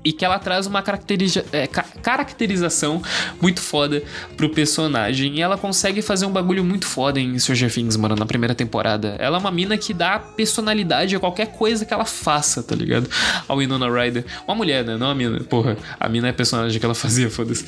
E 0.04 0.12
que 0.12 0.24
ela 0.24 0.38
traz 0.38 0.66
uma 0.66 0.82
caracteriza 0.82 1.44
é, 1.52 1.66
ca 1.66 1.84
caracterização 2.02 3.00
muito 3.40 3.60
foda 3.60 4.02
pro 4.36 4.48
personagem. 4.48 5.36
E 5.36 5.40
ela 5.40 5.56
consegue 5.56 6.02
fazer 6.02 6.26
um 6.26 6.30
bagulho 6.30 6.64
muito 6.64 6.86
foda 6.86 7.20
em 7.20 7.38
Stranger 7.38 7.72
Things, 7.72 7.96
mano, 7.96 8.16
na 8.16 8.26
primeira 8.26 8.54
temporada. 8.54 9.16
Ela 9.18 9.36
é 9.36 9.40
uma 9.40 9.50
mina 9.50 9.78
que 9.78 9.94
dá 9.94 10.18
personalidade 10.18 11.14
a 11.14 11.20
qualquer 11.20 11.52
coisa 11.52 11.84
que 11.84 11.94
ela 11.94 12.04
faça, 12.04 12.62
tá 12.62 12.74
ligado? 12.74 13.08
A 13.48 13.54
Winona 13.54 13.88
Ryder. 13.88 14.24
Uma 14.46 14.54
mulher, 14.54 14.84
né? 14.84 14.96
Não 14.96 15.10
a 15.10 15.14
mina. 15.14 15.40
Porra, 15.40 15.76
a 15.98 16.08
mina 16.08 16.28
é 16.28 16.30
a 16.30 16.34
personagem 16.34 16.78
que 16.78 16.84
ela 16.84 16.94
fazia, 16.94 17.30
foda-se. 17.30 17.64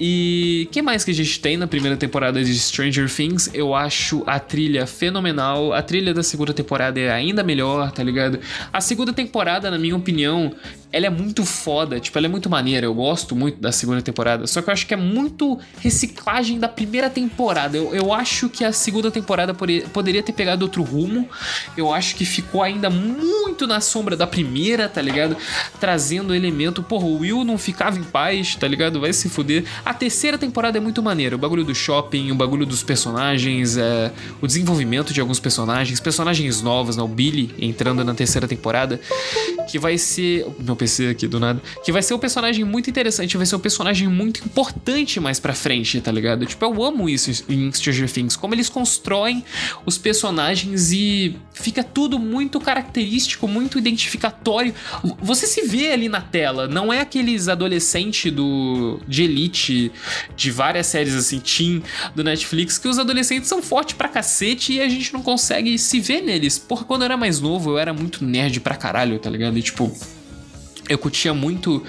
E 0.00 0.68
que 0.70 0.80
mais 0.80 1.04
que 1.04 1.10
a 1.10 1.14
gente 1.14 1.40
tem 1.40 1.56
na 1.56 1.66
primeira 1.66 1.96
temporada 1.96 2.42
de 2.42 2.56
Stranger 2.56 3.12
Things? 3.12 3.50
Eu 3.52 3.74
acho 3.74 4.22
a 4.26 4.38
trilha 4.38 4.86
fenomenal. 4.86 5.72
A 5.72 5.82
trilha 5.82 6.14
da 6.14 6.22
segunda 6.22 6.54
temporada 6.54 7.00
é 7.00 7.10
ainda 7.10 7.42
melhor, 7.42 7.90
tá 7.90 8.02
ligado? 8.02 8.38
A 8.72 8.80
segunda 8.80 9.12
temporada, 9.12 9.70
na 9.70 9.78
minha 9.78 9.96
opinião, 9.96 10.54
ela 10.90 11.06
é 11.06 11.10
muito 11.10 11.44
foda, 11.44 12.00
tipo, 12.00 12.16
ela 12.16 12.26
é 12.26 12.30
muito 12.30 12.48
maneira. 12.48 12.86
Eu 12.86 12.94
gosto 12.94 13.36
muito 13.36 13.60
da 13.60 13.70
segunda 13.70 14.00
temporada. 14.00 14.46
Só 14.46 14.62
que 14.62 14.70
eu 14.70 14.72
acho 14.72 14.86
que 14.86 14.94
é 14.94 14.96
muito 14.96 15.58
reciclagem 15.80 16.58
da 16.58 16.68
primeira 16.68 17.10
temporada. 17.10 17.76
Eu, 17.76 17.94
eu 17.94 18.12
acho 18.12 18.48
que 18.48 18.64
a 18.64 18.72
segunda 18.72 19.10
temporada 19.10 19.54
poderia 19.92 20.22
ter 20.22 20.32
pegado 20.32 20.64
outro 20.64 20.82
rumo. 20.82 21.28
Eu 21.76 21.92
acho 21.92 22.16
que 22.16 22.24
ficou 22.24 22.62
ainda 22.62 22.88
muito 22.88 23.66
na 23.66 23.80
sombra 23.80 24.16
da 24.16 24.26
primeira, 24.26 24.88
tá 24.88 25.02
ligado? 25.02 25.36
Trazendo 25.78 26.34
elemento. 26.34 26.82
Porra, 26.82 27.04
o 27.04 27.18
Will 27.18 27.44
não 27.44 27.58
ficava 27.58 27.98
em 27.98 28.04
paz, 28.04 28.54
tá 28.54 28.66
ligado? 28.66 28.98
Vai 28.98 29.12
se 29.12 29.28
fuder. 29.28 29.64
A 29.84 29.92
terceira 29.92 30.38
temporada 30.38 30.78
é 30.78 30.80
muito 30.80 31.02
maneira. 31.02 31.34
O 31.36 31.38
bagulho 31.38 31.64
do 31.64 31.74
shopping, 31.74 32.30
o 32.30 32.34
bagulho 32.34 32.64
dos 32.64 32.82
personagens, 32.82 33.76
é, 33.76 34.10
o 34.40 34.46
desenvolvimento 34.46 35.12
de 35.12 35.20
alguns 35.20 35.38
personagens, 35.38 36.00
personagens 36.00 36.62
novos, 36.62 36.96
né? 36.96 37.02
O 37.02 37.08
Billy 37.08 37.54
entrando 37.58 38.02
na 38.02 38.14
terceira 38.14 38.48
temporada. 38.48 38.98
Que 39.70 39.78
vai 39.78 39.98
ser. 39.98 40.46
Meu 40.58 40.77
PC 40.78 41.08
aqui 41.08 41.26
do 41.26 41.38
nada. 41.38 41.60
Que 41.84 41.92
vai 41.92 42.02
ser 42.02 42.14
um 42.14 42.18
personagem 42.18 42.64
muito 42.64 42.88
interessante, 42.88 43.36
vai 43.36 43.44
ser 43.44 43.56
um 43.56 43.60
personagem 43.60 44.08
muito 44.08 44.44
importante 44.44 45.20
mais 45.20 45.38
pra 45.38 45.52
frente, 45.52 46.00
tá 46.00 46.10
ligado? 46.10 46.46
Tipo, 46.46 46.64
eu 46.64 46.82
amo 46.82 47.08
isso 47.08 47.44
em 47.48 47.70
Stranger 47.72 48.10
Things, 48.10 48.36
como 48.36 48.54
eles 48.54 48.68
constroem 48.68 49.44
os 49.84 49.98
personagens 49.98 50.92
e 50.92 51.36
fica 51.52 51.82
tudo 51.82 52.18
muito 52.18 52.60
característico, 52.60 53.46
muito 53.48 53.78
identificatório. 53.78 54.74
Você 55.20 55.46
se 55.46 55.62
vê 55.62 55.90
ali 55.90 56.08
na 56.08 56.20
tela, 56.20 56.68
não 56.68 56.92
é 56.92 57.00
aqueles 57.00 57.48
adolescentes 57.48 58.32
do 58.32 59.00
de 59.06 59.24
elite 59.24 59.92
de 60.36 60.50
várias 60.50 60.86
séries 60.86 61.14
assim, 61.14 61.40
teen 61.40 61.82
do 62.14 62.22
Netflix, 62.22 62.78
que 62.78 62.88
os 62.88 62.98
adolescentes 62.98 63.48
são 63.48 63.62
fortes 63.62 63.94
pra 63.96 64.08
cacete 64.08 64.74
e 64.74 64.80
a 64.80 64.88
gente 64.88 65.12
não 65.12 65.22
consegue 65.22 65.78
se 65.78 66.00
ver 66.00 66.22
neles. 66.22 66.58
Porra, 66.58 66.84
quando 66.84 67.02
eu 67.02 67.06
era 67.06 67.16
mais 67.16 67.40
novo, 67.40 67.70
eu 67.70 67.78
era 67.78 67.92
muito 67.92 68.24
nerd 68.24 68.60
pra 68.60 68.76
caralho, 68.76 69.18
tá 69.18 69.28
ligado? 69.28 69.58
E 69.58 69.62
tipo, 69.62 69.92
eu 70.88 70.98
curtia 70.98 71.34
muito 71.34 71.82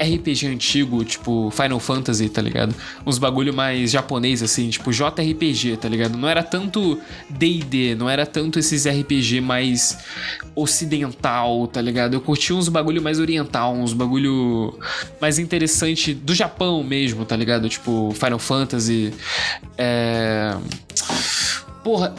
RPG 0.00 0.46
antigo, 0.46 1.04
tipo 1.04 1.50
Final 1.50 1.78
Fantasy, 1.78 2.28
tá 2.28 2.40
ligado? 2.40 2.74
Uns 3.06 3.18
bagulho 3.18 3.52
mais 3.52 3.90
japonês, 3.90 4.42
assim, 4.42 4.68
tipo 4.70 4.90
JRPG, 4.90 5.76
tá 5.76 5.88
ligado? 5.88 6.16
Não 6.16 6.28
era 6.28 6.42
tanto 6.42 6.98
DD, 7.28 7.94
não 7.94 8.08
era 8.08 8.24
tanto 8.24 8.58
esses 8.58 8.86
RPG 8.86 9.40
mais 9.40 9.98
ocidental, 10.54 11.66
tá 11.66 11.80
ligado? 11.80 12.14
Eu 12.14 12.20
curtia 12.20 12.56
uns 12.56 12.68
bagulho 12.68 13.02
mais 13.02 13.18
oriental, 13.18 13.74
uns 13.74 13.92
bagulho 13.92 14.78
mais 15.20 15.38
interessante 15.38 16.14
do 16.14 16.34
Japão 16.34 16.82
mesmo, 16.82 17.24
tá 17.24 17.36
ligado? 17.36 17.68
Tipo 17.68 18.12
Final 18.14 18.38
Fantasy. 18.38 19.12
É 19.76 20.56
Porra, 21.82 22.14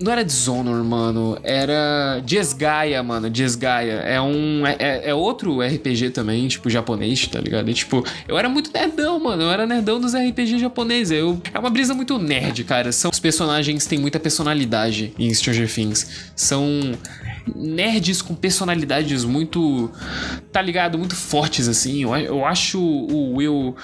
não 0.00 0.12
era 0.12 0.24
Dishonor, 0.24 0.82
mano. 0.84 1.38
Era 1.42 2.22
Jesgaia, 2.26 3.02
mano. 3.02 3.30
Jesgaia. 3.32 3.92
É 3.92 4.20
um. 4.20 4.66
É, 4.66 4.76
é, 4.78 5.10
é 5.10 5.14
outro 5.14 5.60
RPG 5.60 6.10
também, 6.10 6.46
tipo, 6.48 6.68
japonês, 6.68 7.26
tá 7.26 7.40
ligado? 7.40 7.70
E, 7.70 7.74
tipo, 7.74 8.04
eu 8.26 8.36
era 8.36 8.48
muito 8.48 8.70
nerdão, 8.72 9.18
mano. 9.20 9.42
Eu 9.42 9.50
era 9.50 9.66
nerdão 9.66 10.00
dos 10.00 10.14
RPG 10.14 10.58
japoneses. 10.58 11.12
Eu, 11.12 11.40
é 11.52 11.58
uma 11.58 11.70
brisa 11.70 11.94
muito 11.94 12.18
nerd, 12.18 12.64
cara. 12.64 12.92
São, 12.92 13.10
os 13.10 13.20
personagens 13.20 13.86
têm 13.86 13.98
muita 13.98 14.18
personalidade 14.18 15.12
em 15.18 15.32
Stranger 15.32 15.72
Things. 15.72 16.30
São 16.34 16.92
nerds 17.54 18.22
com 18.22 18.34
personalidades 18.34 19.24
muito, 19.24 19.90
tá 20.52 20.62
ligado? 20.62 20.98
Muito 20.98 21.14
fortes, 21.14 21.68
assim. 21.68 22.02
Eu, 22.02 22.16
eu 22.16 22.44
acho 22.44 22.80
o 22.80 23.36
Will, 23.36 23.76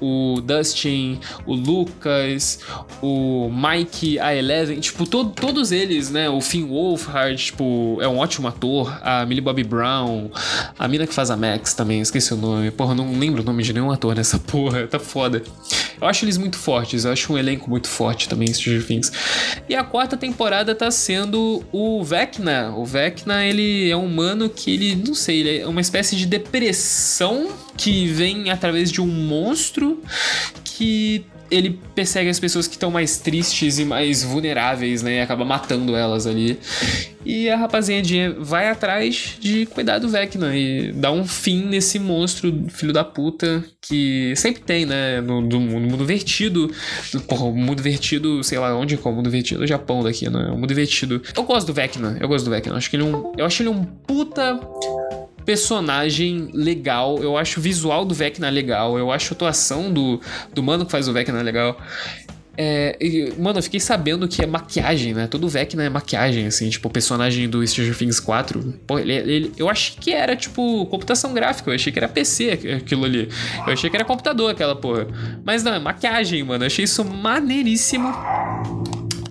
o 0.00 0.40
Dustin, 0.44 1.18
o 1.46 1.54
Lucas, 1.54 2.60
o 3.02 3.50
Mike, 3.50 4.18
a 4.18 4.34
Eleven, 4.34 4.80
tipo, 4.80 5.06
to, 5.06 5.26
todos 5.26 5.72
eles, 5.72 6.10
né? 6.10 6.28
O 6.28 6.40
Finn 6.40 6.66
Wolfhard, 6.66 7.36
tipo, 7.36 7.98
é 8.00 8.08
um 8.08 8.18
ótimo 8.18 8.48
ator. 8.48 8.98
A 9.02 9.24
Millie 9.26 9.42
Bobby 9.42 9.64
Brown, 9.64 10.30
a 10.78 10.88
mina 10.88 11.06
que 11.06 11.14
faz 11.14 11.30
a 11.30 11.36
Max 11.36 11.74
também, 11.74 12.00
esqueci 12.00 12.32
o 12.32 12.36
nome. 12.36 12.70
Porra, 12.70 12.94
não 12.94 13.18
lembro 13.18 13.42
o 13.42 13.44
nome 13.44 13.62
de 13.62 13.72
nenhum 13.72 13.90
ator 13.90 14.14
nessa 14.14 14.38
porra, 14.38 14.86
tá 14.86 14.98
foda. 14.98 15.42
Eu 16.00 16.06
acho 16.06 16.24
eles 16.24 16.38
muito 16.38 16.56
fortes, 16.56 17.04
eu 17.04 17.12
acho 17.12 17.32
um 17.32 17.38
elenco 17.38 17.68
muito 17.68 17.88
forte 17.88 18.28
também, 18.28 18.52
Stranger 18.52 18.86
Things. 18.86 19.12
E 19.68 19.74
a 19.74 19.82
quarta 19.82 20.16
temporada 20.16 20.74
tá 20.74 20.90
sendo 20.90 21.64
o 21.72 22.02
Vecna. 22.04 22.72
O 22.76 22.84
Vecna, 22.84 23.07
ele 23.46 23.90
é 23.90 23.96
um 23.96 24.06
humano 24.06 24.48
que 24.48 24.72
ele, 24.72 24.94
não 24.96 25.14
sei, 25.14 25.40
ele 25.40 25.58
é 25.58 25.66
uma 25.66 25.80
espécie 25.80 26.16
de 26.16 26.26
depressão 26.26 27.50
que 27.76 28.06
vem 28.06 28.50
através 28.50 28.90
de 28.90 29.00
um 29.00 29.06
monstro 29.06 30.02
que 30.64 31.24
ele 31.50 31.78
persegue 31.94 32.28
as 32.28 32.38
pessoas 32.38 32.66
que 32.66 32.74
estão 32.74 32.90
mais 32.90 33.18
tristes 33.18 33.78
e 33.78 33.84
mais 33.84 34.22
vulneráveis, 34.22 35.02
né? 35.02 35.16
E 35.16 35.20
acaba 35.20 35.44
matando 35.44 35.96
elas 35.96 36.26
ali. 36.26 36.58
E 37.24 37.48
a 37.50 37.56
rapazinha 37.56 38.34
vai 38.38 38.68
atrás 38.68 39.36
de 39.38 39.66
cuidar 39.66 39.98
do 39.98 40.08
Vecna 40.08 40.56
e 40.56 40.92
dar 40.92 41.12
um 41.12 41.26
fim 41.26 41.64
nesse 41.64 41.98
monstro, 41.98 42.66
filho 42.70 42.92
da 42.92 43.04
puta, 43.04 43.64
que 43.80 44.32
sempre 44.36 44.62
tem, 44.62 44.86
né? 44.86 45.20
No, 45.20 45.40
no, 45.40 45.60
no 45.60 45.80
mundo 45.80 46.04
vertido. 46.04 46.70
Porra, 47.26 47.44
o 47.44 47.56
mundo 47.56 47.82
vertido, 47.82 48.42
sei 48.44 48.58
lá 48.58 48.74
onde 48.74 48.98
o 49.02 49.12
mundo 49.12 49.30
vertido? 49.30 49.62
O 49.62 49.66
Japão 49.66 50.02
daqui, 50.02 50.28
né? 50.28 50.50
O 50.52 50.58
mundo 50.58 50.74
vertido. 50.74 51.22
Eu 51.36 51.42
gosto 51.42 51.66
do 51.66 51.72
Vecna, 51.72 52.16
eu 52.20 52.28
gosto 52.28 52.44
do 52.44 52.50
Vecna. 52.50 52.72
Eu 52.72 52.78
acho 52.78 52.90
que 52.90 52.96
ele 52.96 53.02
é 53.02 53.06
um, 53.06 53.32
eu 53.36 53.44
acho 53.44 53.62
ele 53.62 53.70
um 53.70 53.84
puta 53.84 54.58
personagem 55.48 56.50
legal. 56.52 57.22
Eu 57.22 57.34
acho 57.38 57.58
o 57.58 57.62
visual 57.62 58.04
do 58.04 58.14
Vecna 58.14 58.50
legal. 58.50 58.98
Eu 58.98 59.10
acho 59.10 59.32
a 59.32 59.34
atuação 59.34 59.90
do, 59.90 60.20
do 60.52 60.62
mano 60.62 60.84
que 60.84 60.92
faz 60.92 61.08
o 61.08 61.12
Vecna 61.14 61.40
legal. 61.40 61.80
É, 62.54 62.98
e, 63.00 63.32
mano, 63.38 63.60
eu 63.60 63.62
fiquei 63.62 63.80
sabendo 63.80 64.28
que 64.28 64.42
é 64.42 64.46
maquiagem, 64.46 65.14
né? 65.14 65.26
Todo 65.26 65.48
Vecna 65.48 65.84
é 65.84 65.88
maquiagem, 65.88 66.46
assim, 66.46 66.68
tipo, 66.68 66.86
o 66.88 66.90
personagem 66.90 67.48
do 67.48 67.66
Stranger 67.66 67.96
Things 67.96 68.20
4. 68.20 68.74
Pô, 68.86 68.98
ele, 68.98 69.14
ele, 69.14 69.52
eu 69.56 69.70
achei 69.70 69.96
que 69.98 70.12
era, 70.12 70.36
tipo, 70.36 70.84
computação 70.84 71.32
gráfica, 71.32 71.70
eu 71.70 71.74
achei 71.74 71.90
que 71.90 71.98
era 71.98 72.08
PC 72.08 72.74
aquilo 72.76 73.06
ali. 73.06 73.30
Eu 73.66 73.72
achei 73.72 73.88
que 73.88 73.96
era 73.96 74.04
computador 74.04 74.50
aquela 74.50 74.76
porra. 74.76 75.06
Mas 75.46 75.62
não, 75.62 75.72
é 75.72 75.78
maquiagem, 75.78 76.42
mano. 76.42 76.64
Eu 76.64 76.66
achei 76.66 76.84
isso 76.84 77.02
maneiríssimo 77.02 78.12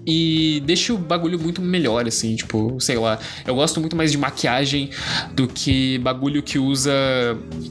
e 0.07 0.63
deixa 0.65 0.93
o 0.93 0.97
bagulho 0.97 1.37
muito 1.37 1.61
melhor, 1.61 2.07
assim, 2.07 2.33
tipo, 2.37 2.79
sei 2.79 2.97
lá. 2.97 3.19
Eu 3.45 3.55
gosto 3.55 3.81
muito 3.81 3.93
mais 3.93 4.09
de 4.09 4.17
maquiagem 4.17 4.89
do 5.33 5.49
que 5.49 5.97
bagulho 5.97 6.41
que 6.41 6.57
usa 6.57 6.93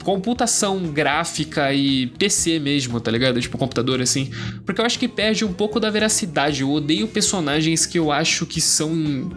computação 0.04 0.82
gráfica 0.92 1.72
e 1.72 2.08
PC 2.08 2.58
mesmo, 2.58 3.00
tá 3.00 3.10
ligado? 3.10 3.40
Tipo, 3.40 3.56
computador, 3.56 4.02
assim. 4.02 4.30
Porque 4.66 4.82
eu 4.82 4.84
acho 4.84 4.98
que 4.98 5.08
perde 5.08 5.46
um 5.46 5.52
pouco 5.52 5.80
da 5.80 5.88
veracidade. 5.88 6.60
Eu 6.60 6.70
odeio 6.70 7.08
personagens 7.08 7.86
que 7.86 7.98
eu 7.98 8.12
acho 8.12 8.44
que 8.44 8.60
são 8.60 9.30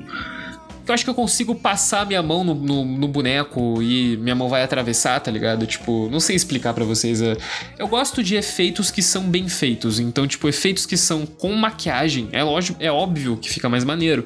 eu 0.91 0.93
acho 0.93 1.03
que 1.03 1.09
eu 1.09 1.15
consigo 1.15 1.55
passar 1.55 2.05
minha 2.05 2.21
mão 2.21 2.43
no, 2.43 2.55
no, 2.55 2.85
no, 2.85 3.07
boneco 3.07 3.81
e 3.81 4.17
minha 4.17 4.35
mão 4.35 4.49
vai 4.49 4.63
atravessar, 4.63 5.19
tá 5.19 5.31
ligado? 5.31 5.65
Tipo, 5.65 6.09
não 6.09 6.19
sei 6.19 6.35
explicar 6.35 6.73
para 6.73 6.83
vocês. 6.83 7.21
É, 7.21 7.37
eu 7.77 7.87
gosto 7.87 8.23
de 8.23 8.35
efeitos 8.35 8.91
que 8.91 9.01
são 9.01 9.23
bem 9.23 9.47
feitos. 9.47 9.99
Então, 9.99 10.27
tipo, 10.27 10.47
efeitos 10.47 10.85
que 10.85 10.97
são 10.97 11.25
com 11.25 11.53
maquiagem, 11.53 12.29
é 12.31 12.43
lógico, 12.43 12.77
é 12.81 12.91
óbvio 12.91 13.37
que 13.37 13.49
fica 13.49 13.69
mais 13.69 13.83
maneiro. 13.83 14.25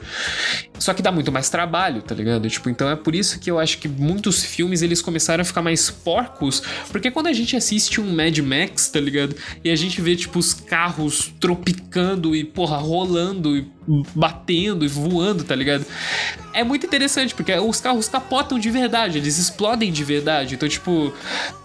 Só 0.79 0.93
que 0.93 1.01
dá 1.01 1.11
muito 1.11 1.31
mais 1.31 1.49
trabalho, 1.49 2.01
tá 2.01 2.15
ligado? 2.15 2.49
Tipo, 2.49 2.69
então 2.69 2.89
é 2.89 2.95
por 2.95 3.15
isso 3.15 3.39
que 3.39 3.49
eu 3.49 3.59
acho 3.59 3.77
que 3.77 3.87
muitos 3.87 4.43
filmes 4.43 4.81
eles 4.81 5.01
começaram 5.01 5.41
a 5.41 5.45
ficar 5.45 5.61
mais 5.61 5.89
porcos, 5.89 6.61
porque 6.91 7.11
quando 7.11 7.27
a 7.27 7.33
gente 7.33 7.55
assiste 7.55 8.01
um 8.01 8.13
Mad 8.13 8.37
Max, 8.39 8.89
tá 8.89 8.99
ligado? 8.99 9.35
E 9.63 9.69
a 9.69 9.75
gente 9.75 10.01
vê 10.01 10.15
tipo 10.15 10.39
os 10.39 10.53
carros 10.53 11.31
tropicando 11.39 12.35
e 12.35 12.43
porra 12.43 12.77
rolando 12.77 13.55
e 13.55 13.61
batendo 14.15 14.85
e 14.85 14.87
voando, 14.87 15.43
tá 15.43 15.55
ligado? 15.55 15.85
É 16.53 16.63
muito 16.63 16.85
interessante, 16.85 17.33
porque 17.33 17.53
os 17.53 17.81
carros 17.81 18.07
capotam 18.07 18.59
de 18.59 18.69
verdade, 18.69 19.17
eles 19.17 19.37
explodem 19.37 19.91
de 19.91 20.03
verdade. 20.03 20.55
Então, 20.55 20.69
tipo, 20.69 21.11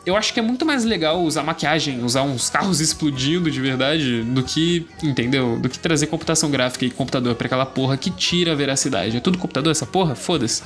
eu 0.07 0.17
acho 0.17 0.33
que 0.33 0.41
é 0.41 0.43
muito 0.43 0.65
mais 0.65 0.85
legal 0.85 1.23
usar 1.23 1.43
maquiagem, 1.43 2.03
usar 2.03 2.23
uns 2.23 2.49
carros 2.49 2.81
explodindo 2.81 3.51
de 3.51 3.61
verdade, 3.61 4.23
do 4.23 4.43
que, 4.43 4.87
entendeu? 5.03 5.59
Do 5.61 5.69
que 5.69 5.79
trazer 5.79 6.07
computação 6.07 6.51
gráfica 6.51 6.87
e 6.87 6.91
computador 6.91 7.35
para 7.35 7.47
aquela 7.47 7.67
porra 7.67 7.97
que 7.97 8.11
tira 8.11 8.53
a 8.53 8.55
veracidade. 8.55 9.19
É 9.19 9.21
tudo 9.21 9.37
computador 9.37 9.71
essa 9.71 9.85
porra? 9.85 10.15
Foda-se. 10.15 10.63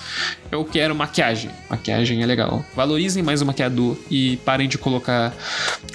Eu 0.50 0.64
quero 0.64 0.94
maquiagem. 0.94 1.50
Maquiagem 1.68 2.22
é 2.22 2.26
legal. 2.26 2.64
Valorizem 2.76 3.22
mais 3.22 3.42
o 3.42 3.46
maquiador 3.46 3.96
e 4.08 4.36
parem 4.38 4.68
de 4.68 4.78
colocar 4.78 5.34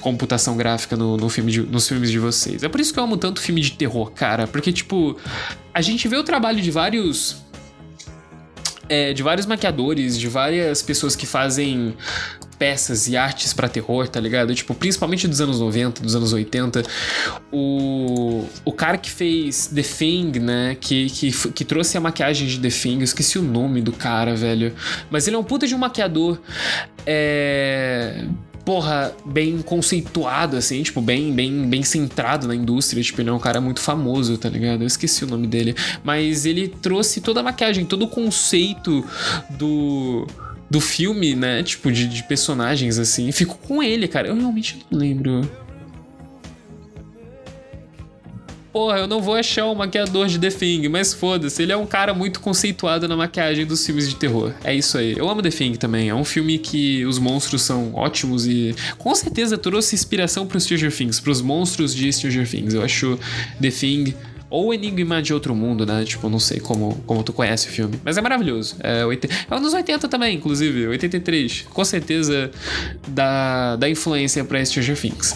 computação 0.01 0.57
gráfica 0.57 0.97
no, 0.97 1.15
no 1.15 1.29
filme 1.29 1.51
de, 1.51 1.61
nos 1.61 1.87
filmes 1.87 2.11
de 2.11 2.19
vocês. 2.19 2.63
É 2.63 2.69
por 2.69 2.81
isso 2.81 2.93
que 2.93 2.99
eu 2.99 3.03
amo 3.03 3.15
tanto 3.15 3.39
filme 3.41 3.61
de 3.61 3.71
terror, 3.71 4.11
cara. 4.11 4.45
Porque, 4.45 4.73
tipo, 4.73 5.17
a 5.73 5.81
gente 5.81 6.07
vê 6.07 6.17
o 6.17 6.23
trabalho 6.23 6.61
de 6.61 6.71
vários 6.71 7.37
é, 8.89 9.13
de 9.13 9.21
vários 9.21 9.45
maquiadores, 9.45 10.17
de 10.17 10.27
várias 10.27 10.81
pessoas 10.81 11.15
que 11.15 11.25
fazem 11.25 11.95
peças 12.57 13.07
e 13.07 13.15
artes 13.15 13.53
para 13.53 13.69
terror, 13.69 14.07
tá 14.07 14.19
ligado? 14.19 14.53
Tipo, 14.55 14.73
principalmente 14.73 15.27
dos 15.27 15.39
anos 15.39 15.59
90, 15.59 16.01
dos 16.01 16.15
anos 16.15 16.33
80. 16.33 16.83
O, 17.51 18.45
o 18.65 18.71
cara 18.71 18.97
que 18.97 19.11
fez 19.11 19.67
The 19.67 19.83
Thing, 19.83 20.39
né? 20.39 20.75
Que, 20.79 21.07
que, 21.09 21.31
que 21.51 21.65
trouxe 21.65 21.97
a 21.97 22.01
maquiagem 22.01 22.47
de 22.47 22.59
The 22.59 22.69
Thing, 22.69 22.97
eu 22.97 23.03
esqueci 23.03 23.37
o 23.37 23.43
nome 23.43 23.81
do 23.81 23.91
cara, 23.91 24.35
velho. 24.35 24.73
Mas 25.09 25.27
ele 25.27 25.35
é 25.35 25.39
um 25.39 25.43
puta 25.43 25.67
de 25.67 25.75
um 25.75 25.77
maquiador. 25.77 26.39
É 27.05 28.25
porra, 28.67 29.15
bem 29.23 29.61
conceituado, 29.61 30.57
assim, 30.57 30.83
tipo, 30.83 30.99
bem, 30.99 31.31
bem, 31.31 31.69
bem 31.69 31.83
centrado 31.83 32.49
na 32.49 32.53
indústria. 32.53 33.01
Tipo, 33.01 33.21
ele 33.21 33.29
é 33.29 33.31
um 33.31 33.39
cara 33.39 33.61
muito 33.61 33.79
famoso, 33.79 34.37
tá 34.37 34.49
ligado? 34.49 34.81
Eu 34.81 34.87
esqueci 34.87 35.23
o 35.23 35.27
nome 35.27 35.47
dele. 35.47 35.73
Mas 36.03 36.45
ele 36.45 36.67
trouxe 36.67 37.21
toda 37.21 37.39
a 37.39 37.43
maquiagem, 37.43 37.85
todo 37.85 38.03
o 38.03 38.09
conceito 38.09 39.05
do 39.51 40.27
do 40.69 40.81
filme, 40.81 41.33
né? 41.33 41.63
Tipo, 41.63 41.89
de, 41.89 42.09
de 42.09 42.23
personagens, 42.23 42.99
assim. 42.99 43.31
Fico 43.31 43.57
com 43.57 43.81
ele, 43.81 44.05
cara. 44.05 44.27
Eu 44.27 44.35
realmente 44.35 44.85
não 44.91 44.99
lembro. 44.99 45.49
Porra, 48.77 48.99
eu 48.99 49.07
não 49.07 49.23
vou 49.23 49.33
achar 49.33 49.65
o 49.65 49.73
maquiador 49.73 50.27
de 50.27 50.37
The 50.37 50.51
Thing, 50.51 50.87
mas 50.87 51.11
foda-se, 51.11 51.63
ele 51.63 51.71
é 51.71 51.75
um 51.75 51.87
cara 51.87 52.13
muito 52.13 52.39
conceituado 52.39 53.07
na 53.07 53.17
maquiagem 53.17 53.65
dos 53.65 53.83
filmes 53.83 54.07
de 54.07 54.15
terror. 54.15 54.53
É 54.63 54.71
isso 54.75 54.99
aí. 54.99 55.15
Eu 55.17 55.27
amo 55.27 55.41
The 55.41 55.49
Thing 55.49 55.73
também. 55.73 56.09
É 56.09 56.13
um 56.13 56.23
filme 56.23 56.59
que 56.59 57.03
os 57.03 57.17
monstros 57.17 57.63
são 57.63 57.95
ótimos 57.95 58.45
e 58.45 58.75
com 58.99 59.15
certeza 59.15 59.57
trouxe 59.57 59.95
inspiração 59.95 60.45
para 60.45 60.59
Stranger 60.59 60.95
Things, 60.95 61.19
para 61.19 61.31
os 61.31 61.41
monstros 61.41 61.95
de 61.95 62.13
Stranger 62.13 62.47
Things. 62.47 62.75
Eu 62.75 62.83
acho 62.83 63.17
The 63.59 63.71
Thing 63.71 64.13
ou 64.47 64.71
Enigma 64.71 65.23
de 65.23 65.33
Outro 65.33 65.55
Mundo, 65.55 65.83
né? 65.83 66.05
Tipo, 66.05 66.29
não 66.29 66.39
sei 66.39 66.59
como, 66.59 67.01
como 67.07 67.23
tu 67.23 67.33
conhece 67.33 67.69
o 67.69 67.71
filme. 67.71 67.99
Mas 68.05 68.15
é 68.15 68.21
maravilhoso. 68.21 68.75
É, 68.79 69.03
80, 69.03 69.33
é 69.33 69.55
anos 69.55 69.73
80 69.73 70.07
também, 70.07 70.35
inclusive. 70.35 70.85
83. 70.85 71.65
Com 71.73 71.83
certeza 71.83 72.51
da, 73.07 73.75
da 73.75 73.89
influência 73.89 74.45
pra 74.45 74.63
Stranger 74.63 74.95
Things. 74.95 75.33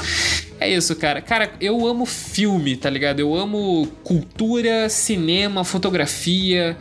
É 0.62 0.70
isso, 0.70 0.96
cara. 0.96 1.20
Cara, 1.24 1.52
eu 1.60 1.88
amo 1.88 2.06
filme, 2.06 2.76
tá 2.76 2.88
ligado? 2.88 3.20
Eu 3.20 3.36
amo 3.36 3.88
cultura, 4.04 4.88
cinema, 4.90 5.64
fotografia, 5.64 6.78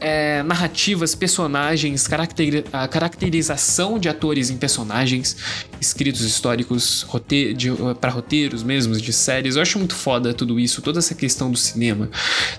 é, 0.00 0.42
narrativas, 0.42 1.14
personagens, 1.14 2.08
caracteri 2.08 2.64
a 2.72 2.88
caracterização 2.88 4.00
de 4.00 4.08
atores 4.08 4.50
em 4.50 4.56
personagens, 4.56 5.36
escritos 5.80 6.22
históricos, 6.22 7.02
rote 7.02 7.56
para 8.00 8.10
roteiros 8.10 8.64
mesmos, 8.64 9.00
de 9.00 9.12
séries. 9.12 9.54
Eu 9.54 9.62
acho 9.62 9.78
muito 9.78 9.94
foda 9.94 10.34
tudo 10.34 10.58
isso, 10.58 10.82
toda 10.82 10.98
essa 10.98 11.14
questão 11.14 11.52
do 11.52 11.56
cinema. 11.56 12.10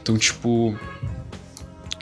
Então, 0.01 0.17
tipo 0.17 0.73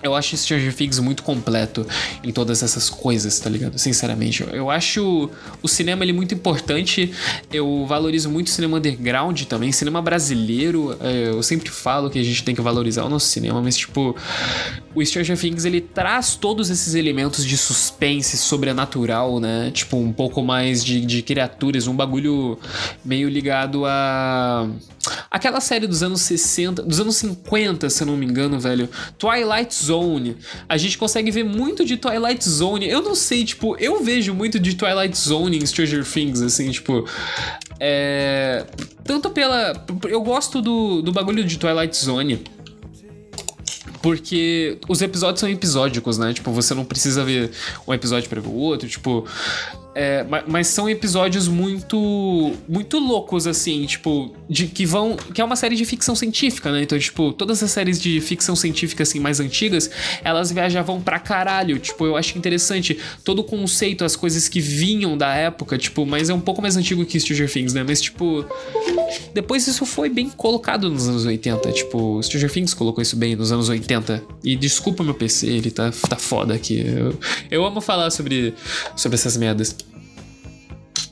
eu 0.02 0.16
acho 0.16 0.36
Stranger 0.38 0.74
Things 0.74 1.00
muito 1.00 1.24
completo 1.24 1.86
em 2.24 2.32
todas 2.32 2.64
essas 2.64 2.90
coisas, 2.90 3.40
tá 3.40 3.50
ligado? 3.50 3.78
Sinceramente. 3.78 4.46
Eu 4.52 4.70
acho 4.70 5.30
o 5.62 5.68
cinema 5.68 6.04
ele 6.04 6.14
muito 6.14 6.34
importante. 6.34 7.12
Eu 7.52 7.86
valorizo 7.86 8.30
muito 8.30 8.48
o 8.48 8.50
cinema 8.50 8.78
underground 8.78 9.44
também, 9.44 9.72
cinema 9.72 10.02
brasileiro. 10.02 10.96
É, 11.00 11.30
eu 11.30 11.44
sempre 11.44 11.70
falo 11.70 12.10
que 12.10 12.20
a 12.20 12.24
gente 12.24 12.44
tem 12.44 12.56
que 12.56 12.62
valorizar 12.62 13.04
o 13.04 13.10
nosso 13.10 13.28
cinema, 13.28 13.62
mas 13.62 13.78
tipo, 13.78 14.16
o 14.96 15.06
Stranger 15.06 15.38
Things 15.38 15.66
ele 15.66 15.82
traz 15.82 16.36
todos 16.36 16.70
esses 16.70 16.96
elementos 16.96 17.46
de 17.46 17.58
suspense 17.58 18.38
sobrenatural, 18.38 19.40
né? 19.40 19.72
Tipo, 19.72 19.98
um 19.98 20.12
pouco 20.12 20.42
mais 20.42 20.84
de, 20.84 21.02
de 21.06 21.22
criaturas, 21.22 21.88
um 21.88 21.96
bagulho 21.96 22.58
meio 23.06 23.30
ligado 23.30 23.86
a 23.86 24.70
Aquela 25.32 25.62
série 25.62 25.88
dos 25.88 26.04
anos 26.04 26.22
60, 26.22 26.84
dos 26.84 27.00
anos 27.00 27.16
50, 27.18 27.90
se 27.90 28.04
eu 28.04 28.08
não 28.08 28.18
me 28.18 28.26
engano, 28.26 28.60
velho. 28.60 28.90
Twilight 29.18 29.74
Zone. 29.74 30.38
A 30.68 30.78
gente 30.78 30.98
consegue 30.98 31.32
ver 31.32 31.44
muito 31.44 31.86
de 31.86 31.98
Twilight 31.98 32.48
Zone. 32.48 32.90
Eu 32.90 33.02
não 33.02 33.16
sei, 33.16 33.46
tipo, 33.46 33.76
eu 33.78 34.04
vejo 34.04 34.34
muito 34.34 34.60
de 34.60 34.76
Twilight 34.76 35.18
Zone 35.18 35.58
em 35.58 35.66
Stranger 35.66 36.06
Things, 36.06 36.42
assim, 36.42 36.70
tipo. 36.72 37.08
É. 37.80 38.66
Tanto 39.04 39.30
pela. 39.30 39.86
Eu 40.08 40.22
gosto 40.22 40.62
do, 40.62 41.02
do 41.02 41.12
bagulho 41.12 41.44
de 41.44 41.58
Twilight 41.58 41.96
Zone. 41.96 42.44
Porque 44.02 44.78
os 44.88 45.02
episódios 45.02 45.40
são 45.40 45.50
episódicos, 45.50 46.18
né? 46.18 46.34
Tipo, 46.34 46.52
você 46.52 46.74
não 46.74 46.86
precisa 46.86 47.24
ver 47.24 47.52
um 47.88 47.94
episódio 47.94 48.30
para 48.30 48.40
ver 48.40 48.48
o 48.48 48.54
outro. 48.54 48.88
Tipo, 48.88 49.28
é, 49.96 50.24
mas 50.48 50.68
são 50.68 50.88
episódios 50.88 51.48
muito 51.48 52.54
muito 52.70 53.00
loucos 53.00 53.48
assim, 53.48 53.86
tipo, 53.86 54.34
de 54.48 54.68
que 54.68 54.86
vão, 54.86 55.18
que 55.18 55.42
é 55.42 55.44
uma 55.44 55.56
série 55.56 55.76
de 55.76 55.84
ficção 55.84 56.16
científica, 56.16 56.72
né? 56.72 56.84
Então, 56.84 56.98
tipo, 56.98 57.34
todas 57.34 57.62
as 57.64 57.72
séries 57.72 58.00
de 58.00 58.22
ficção 58.22 58.56
científica 58.56 59.04
assim 59.04 59.20
mais 59.20 59.40
antigas, 59.40 59.90
elas 60.24 60.52
viajavam 60.52 61.02
pra 61.02 61.20
caralho, 61.20 61.80
tipo, 61.80 62.06
eu 62.06 62.16
acho 62.16 62.38
interessante 62.38 62.98
todo 63.24 63.40
o 63.40 63.44
conceito, 63.44 64.06
as 64.06 64.16
coisas 64.16 64.48
que 64.48 64.62
vinham 64.62 65.18
da 65.18 65.34
época, 65.34 65.78
tipo, 65.78 66.06
mas 66.06 66.30
é 66.30 66.34
um 66.34 66.40
pouco 66.40 66.62
mais 66.62 66.78
antigo 66.78 67.04
que 67.04 67.20
Stranger 67.20 67.52
Things, 67.52 67.74
né? 67.74 67.84
Mas 67.86 68.00
tipo, 68.00 68.46
depois 69.34 69.68
isso 69.68 69.86
foi 69.86 70.10
bem 70.10 70.30
colocado 70.30 70.90
nos 70.90 71.08
anos 71.08 71.26
80, 71.26 71.72
tipo, 71.72 72.22
Stranger 72.22 72.52
Things 72.52 72.74
colocou 72.74 73.02
isso 73.02 73.16
bem 73.16 73.36
nos 73.36 73.52
anos 73.52 73.70
80. 73.70 74.24
E 74.44 74.56
desculpa 74.56 75.04
meu 75.04 75.14
PC, 75.14 75.48
ele 75.48 75.72
tá 75.72 75.92
tá 75.92 76.16
foda 76.16 76.54
aqui. 76.54 76.86
Eu, 76.86 77.18
eu 77.50 77.66
amo 77.66 77.82
falar 77.82 78.10
sobre 78.12 78.54
sobre 78.96 79.16
essas 79.16 79.38
merdas. 79.38 79.76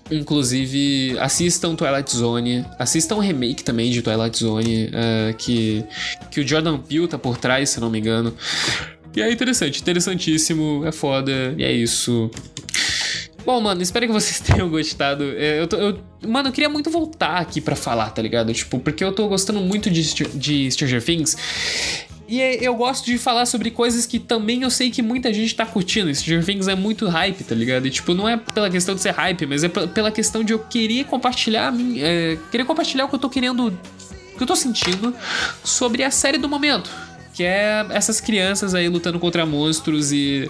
Inclusive, 0.10 1.18
assistam 1.20 1.76
Twilight 1.76 2.16
Zone, 2.16 2.66
assistam 2.80 3.16
o 3.16 3.20
remake 3.20 3.64
também 3.64 3.92
de 3.92 4.02
Twilight 4.02 4.38
Zone, 4.38 4.86
uh, 4.86 5.36
que, 5.38 5.84
que 6.32 6.40
o 6.40 6.48
Jordan 6.48 6.78
Peele 6.78 7.08
tá 7.08 7.18
por 7.18 7.38
trás, 7.38 7.72
se 7.72 7.80
não 7.82 7.90
me 7.90 8.00
engano. 8.00 8.34
E 9.16 9.22
é 9.22 9.32
interessante, 9.32 9.82
interessantíssimo, 9.82 10.86
é 10.86 10.92
foda, 10.92 11.54
e 11.58 11.64
é 11.64 11.72
isso. 11.72 12.32
Bom, 13.48 13.62
mano, 13.62 13.82
espero 13.82 14.06
que 14.06 14.12
vocês 14.12 14.42
tenham 14.46 14.70
gostado. 14.70 15.24
É, 15.38 15.62
eu, 15.62 15.68
tô, 15.68 15.78
eu 15.78 15.98
mano, 16.28 16.50
eu 16.50 16.52
queria 16.52 16.68
muito 16.68 16.90
voltar 16.90 17.38
aqui 17.38 17.62
para 17.62 17.78
falar, 17.78 18.10
tá 18.10 18.22
ligado? 18.22 18.54
Tipo, 18.54 18.78
porque 18.78 19.02
eu 19.02 19.14
tô 19.14 19.26
gostando 19.30 19.62
muito 19.62 19.90
de, 19.90 20.04
de 20.36 20.70
Stranger 20.70 21.02
Things. 21.02 21.38
E 22.28 22.42
é, 22.42 22.56
eu 22.56 22.76
gosto 22.76 23.06
de 23.06 23.18
falar 23.18 23.46
sobre 23.46 23.72
coisas 23.72 24.06
que 24.06 24.20
também 24.20 24.64
eu 24.64 24.70
sei 24.70 24.92
que 24.92 25.02
muita 25.02 25.34
gente 25.34 25.56
tá 25.56 25.66
curtindo. 25.66 26.14
Stranger 26.14 26.44
Things 26.44 26.68
é 26.68 26.76
muito 26.76 27.08
hype, 27.08 27.42
tá 27.46 27.56
ligado? 27.56 27.88
E, 27.88 27.90
tipo, 27.90 28.14
não 28.14 28.28
é 28.28 28.36
pela 28.36 28.70
questão 28.70 28.94
de 28.94 29.00
ser 29.00 29.12
hype, 29.12 29.46
mas 29.46 29.64
é 29.64 29.70
pela 29.70 30.12
questão 30.12 30.44
de 30.44 30.52
eu 30.52 30.60
querer 30.60 31.06
compartilhar, 31.06 31.74
é, 32.00 32.38
querer 32.52 32.66
compartilhar 32.66 33.06
o 33.06 33.08
que 33.08 33.16
eu 33.16 33.20
tô 33.20 33.30
querendo, 33.30 33.68
o 33.68 34.38
que 34.38 34.44
eu 34.44 34.48
tô 34.48 34.58
sentindo 34.58 35.16
sobre 35.64 36.04
a 36.04 36.12
série 36.12 36.38
do 36.38 36.50
momento 36.50 37.07
que 37.38 37.44
é 37.44 37.86
essas 37.92 38.20
crianças 38.20 38.74
aí 38.74 38.90
lutando 38.90 39.20
contra 39.20 39.46
monstros 39.46 40.12
e 40.12 40.50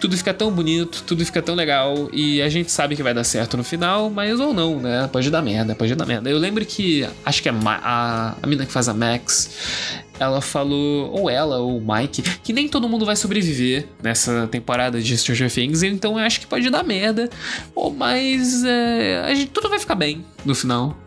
tudo 0.00 0.16
fica 0.16 0.34
tão 0.34 0.50
bonito, 0.50 1.04
tudo 1.06 1.24
fica 1.24 1.40
tão 1.40 1.54
legal 1.54 2.10
e 2.12 2.42
a 2.42 2.48
gente 2.48 2.72
sabe 2.72 2.96
que 2.96 3.02
vai 3.02 3.14
dar 3.14 3.22
certo 3.22 3.56
no 3.56 3.62
final, 3.62 4.10
mas 4.10 4.40
ou 4.40 4.52
não, 4.52 4.80
né? 4.80 5.08
Pode 5.12 5.30
dar 5.30 5.40
merda, 5.40 5.76
pode 5.76 5.94
dar 5.94 6.04
merda. 6.04 6.28
Eu 6.28 6.36
lembro 6.36 6.66
que 6.66 7.08
acho 7.24 7.40
que 7.40 7.48
a, 7.48 7.54
a, 7.64 8.34
a 8.42 8.46
mina 8.48 8.66
que 8.66 8.72
faz 8.72 8.88
a 8.88 8.92
Max, 8.92 10.02
ela 10.18 10.40
falou, 10.40 11.12
ou 11.12 11.30
ela, 11.30 11.58
ou 11.58 11.78
o 11.78 11.94
Mike, 11.94 12.22
que 12.42 12.52
nem 12.52 12.66
todo 12.66 12.88
mundo 12.88 13.06
vai 13.06 13.14
sobreviver 13.14 13.86
nessa 14.02 14.48
temporada 14.48 15.00
de 15.00 15.16
Stranger 15.16 15.48
Things, 15.48 15.84
então 15.84 16.18
eu 16.18 16.26
acho 16.26 16.40
que 16.40 16.46
pode 16.48 16.68
dar 16.70 16.82
merda, 16.82 17.30
ou 17.72 17.92
mas 17.94 18.64
é, 18.64 19.22
a 19.24 19.32
gente, 19.32 19.52
tudo 19.52 19.68
vai 19.68 19.78
ficar 19.78 19.94
bem 19.94 20.24
no 20.44 20.56
final. 20.56 21.05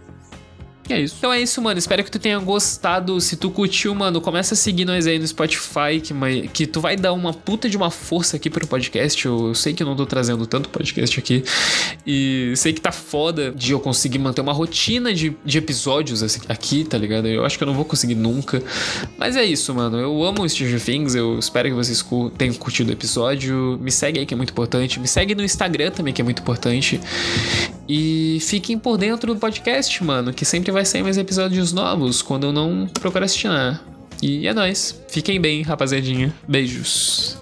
E 0.90 0.94
é 0.94 1.00
isso. 1.00 1.16
Então 1.20 1.32
é 1.32 1.40
isso, 1.40 1.62
mano. 1.62 1.78
Espero 1.78 2.04
que 2.04 2.10
tu 2.10 2.18
tenha 2.18 2.40
gostado. 2.40 3.22
Se 3.22 3.38
tu 3.38 3.52
curtiu, 3.52 3.94
mano, 3.94 4.20
começa 4.20 4.56
a 4.56 4.58
seguir 4.58 4.86
nós 4.86 5.06
aí 5.06 5.20
no 5.20 5.28
Spotify, 5.28 6.02
que, 6.02 6.14
que 6.48 6.66
tu 6.66 6.82
vai 6.82 6.96
dar 6.96 7.14
uma 7.14 7.32
puta 7.32 7.70
de 7.70 7.78
uma 7.78 7.92
força 7.92 8.38
aqui 8.38 8.50
pro 8.50 8.66
podcast. 8.66 9.24
Eu 9.24 9.54
sei 9.54 9.74
que 9.74 9.84
eu 9.84 9.88
não 9.88 9.96
tô 9.96 10.08
trazendo 10.08 10.48
tanto 10.48 10.68
podcast 10.70 11.20
aqui. 11.20 11.44
E 12.08 12.54
sei 12.56 12.74
que 12.74 12.82
tá 12.82 12.92
foda 12.92 13.52
de 13.52 13.72
eu 13.72 13.80
conseguir 13.80 14.18
manter 14.18 14.42
uma 14.42 14.54
rotina 14.54 15.14
de, 15.14 15.36
de 15.46 15.58
episódios 15.60 16.24
assim, 16.24 16.42
aqui, 16.50 16.84
tá 16.84 16.98
ligado? 16.98 17.28
Eu 17.28 17.46
acho 17.46 17.56
que 17.56 17.64
eu 17.64 17.68
não 17.68 17.76
vou 17.76 17.86
conseguir 17.86 18.16
nunca. 18.16 18.62
Mas 19.16 19.36
é 19.36 19.46
isso, 19.46 19.74
mano. 19.76 19.98
Eu 20.00 20.24
amo 20.24 20.48
Stranger 20.50 20.84
Things. 20.84 21.14
Eu 21.14 21.38
espero 21.38 21.70
que 21.70 21.76
vocês 21.76 22.04
tenham 22.36 22.56
curtido 22.56 22.90
o 22.90 22.94
episódio. 22.94 23.78
Me 23.80 23.92
segue 23.92 24.20
aí, 24.20 24.26
que 24.26 24.34
é 24.34 24.38
muito 24.38 24.52
importante. 24.52 25.00
Me 25.00 25.08
segue 25.08 25.36
no 25.36 25.44
Instagram 25.44 25.92
também, 25.92 26.14
que 26.14 26.22
é 26.22 26.24
muito 26.24 26.42
importante. 26.42 27.00
E 27.90 28.38
fiquem 28.42 28.78
por 28.78 28.98
dentro 29.00 29.34
do 29.34 29.40
podcast, 29.40 30.04
mano, 30.04 30.32
que 30.32 30.46
sempre 30.46 30.72
vai 30.72 30.86
sair 30.86 31.02
mais 31.02 31.18
episódios 31.18 31.74
novos 31.74 32.22
quando 32.22 32.44
eu 32.44 32.54
não 32.54 32.88
procrastinar. 32.88 33.84
E 34.22 34.48
é 34.48 34.54
nóis. 34.54 35.02
Fiquem 35.08 35.42
bem, 35.42 35.64
rapaziadinha. 35.64 36.32
Beijos. 36.48 37.40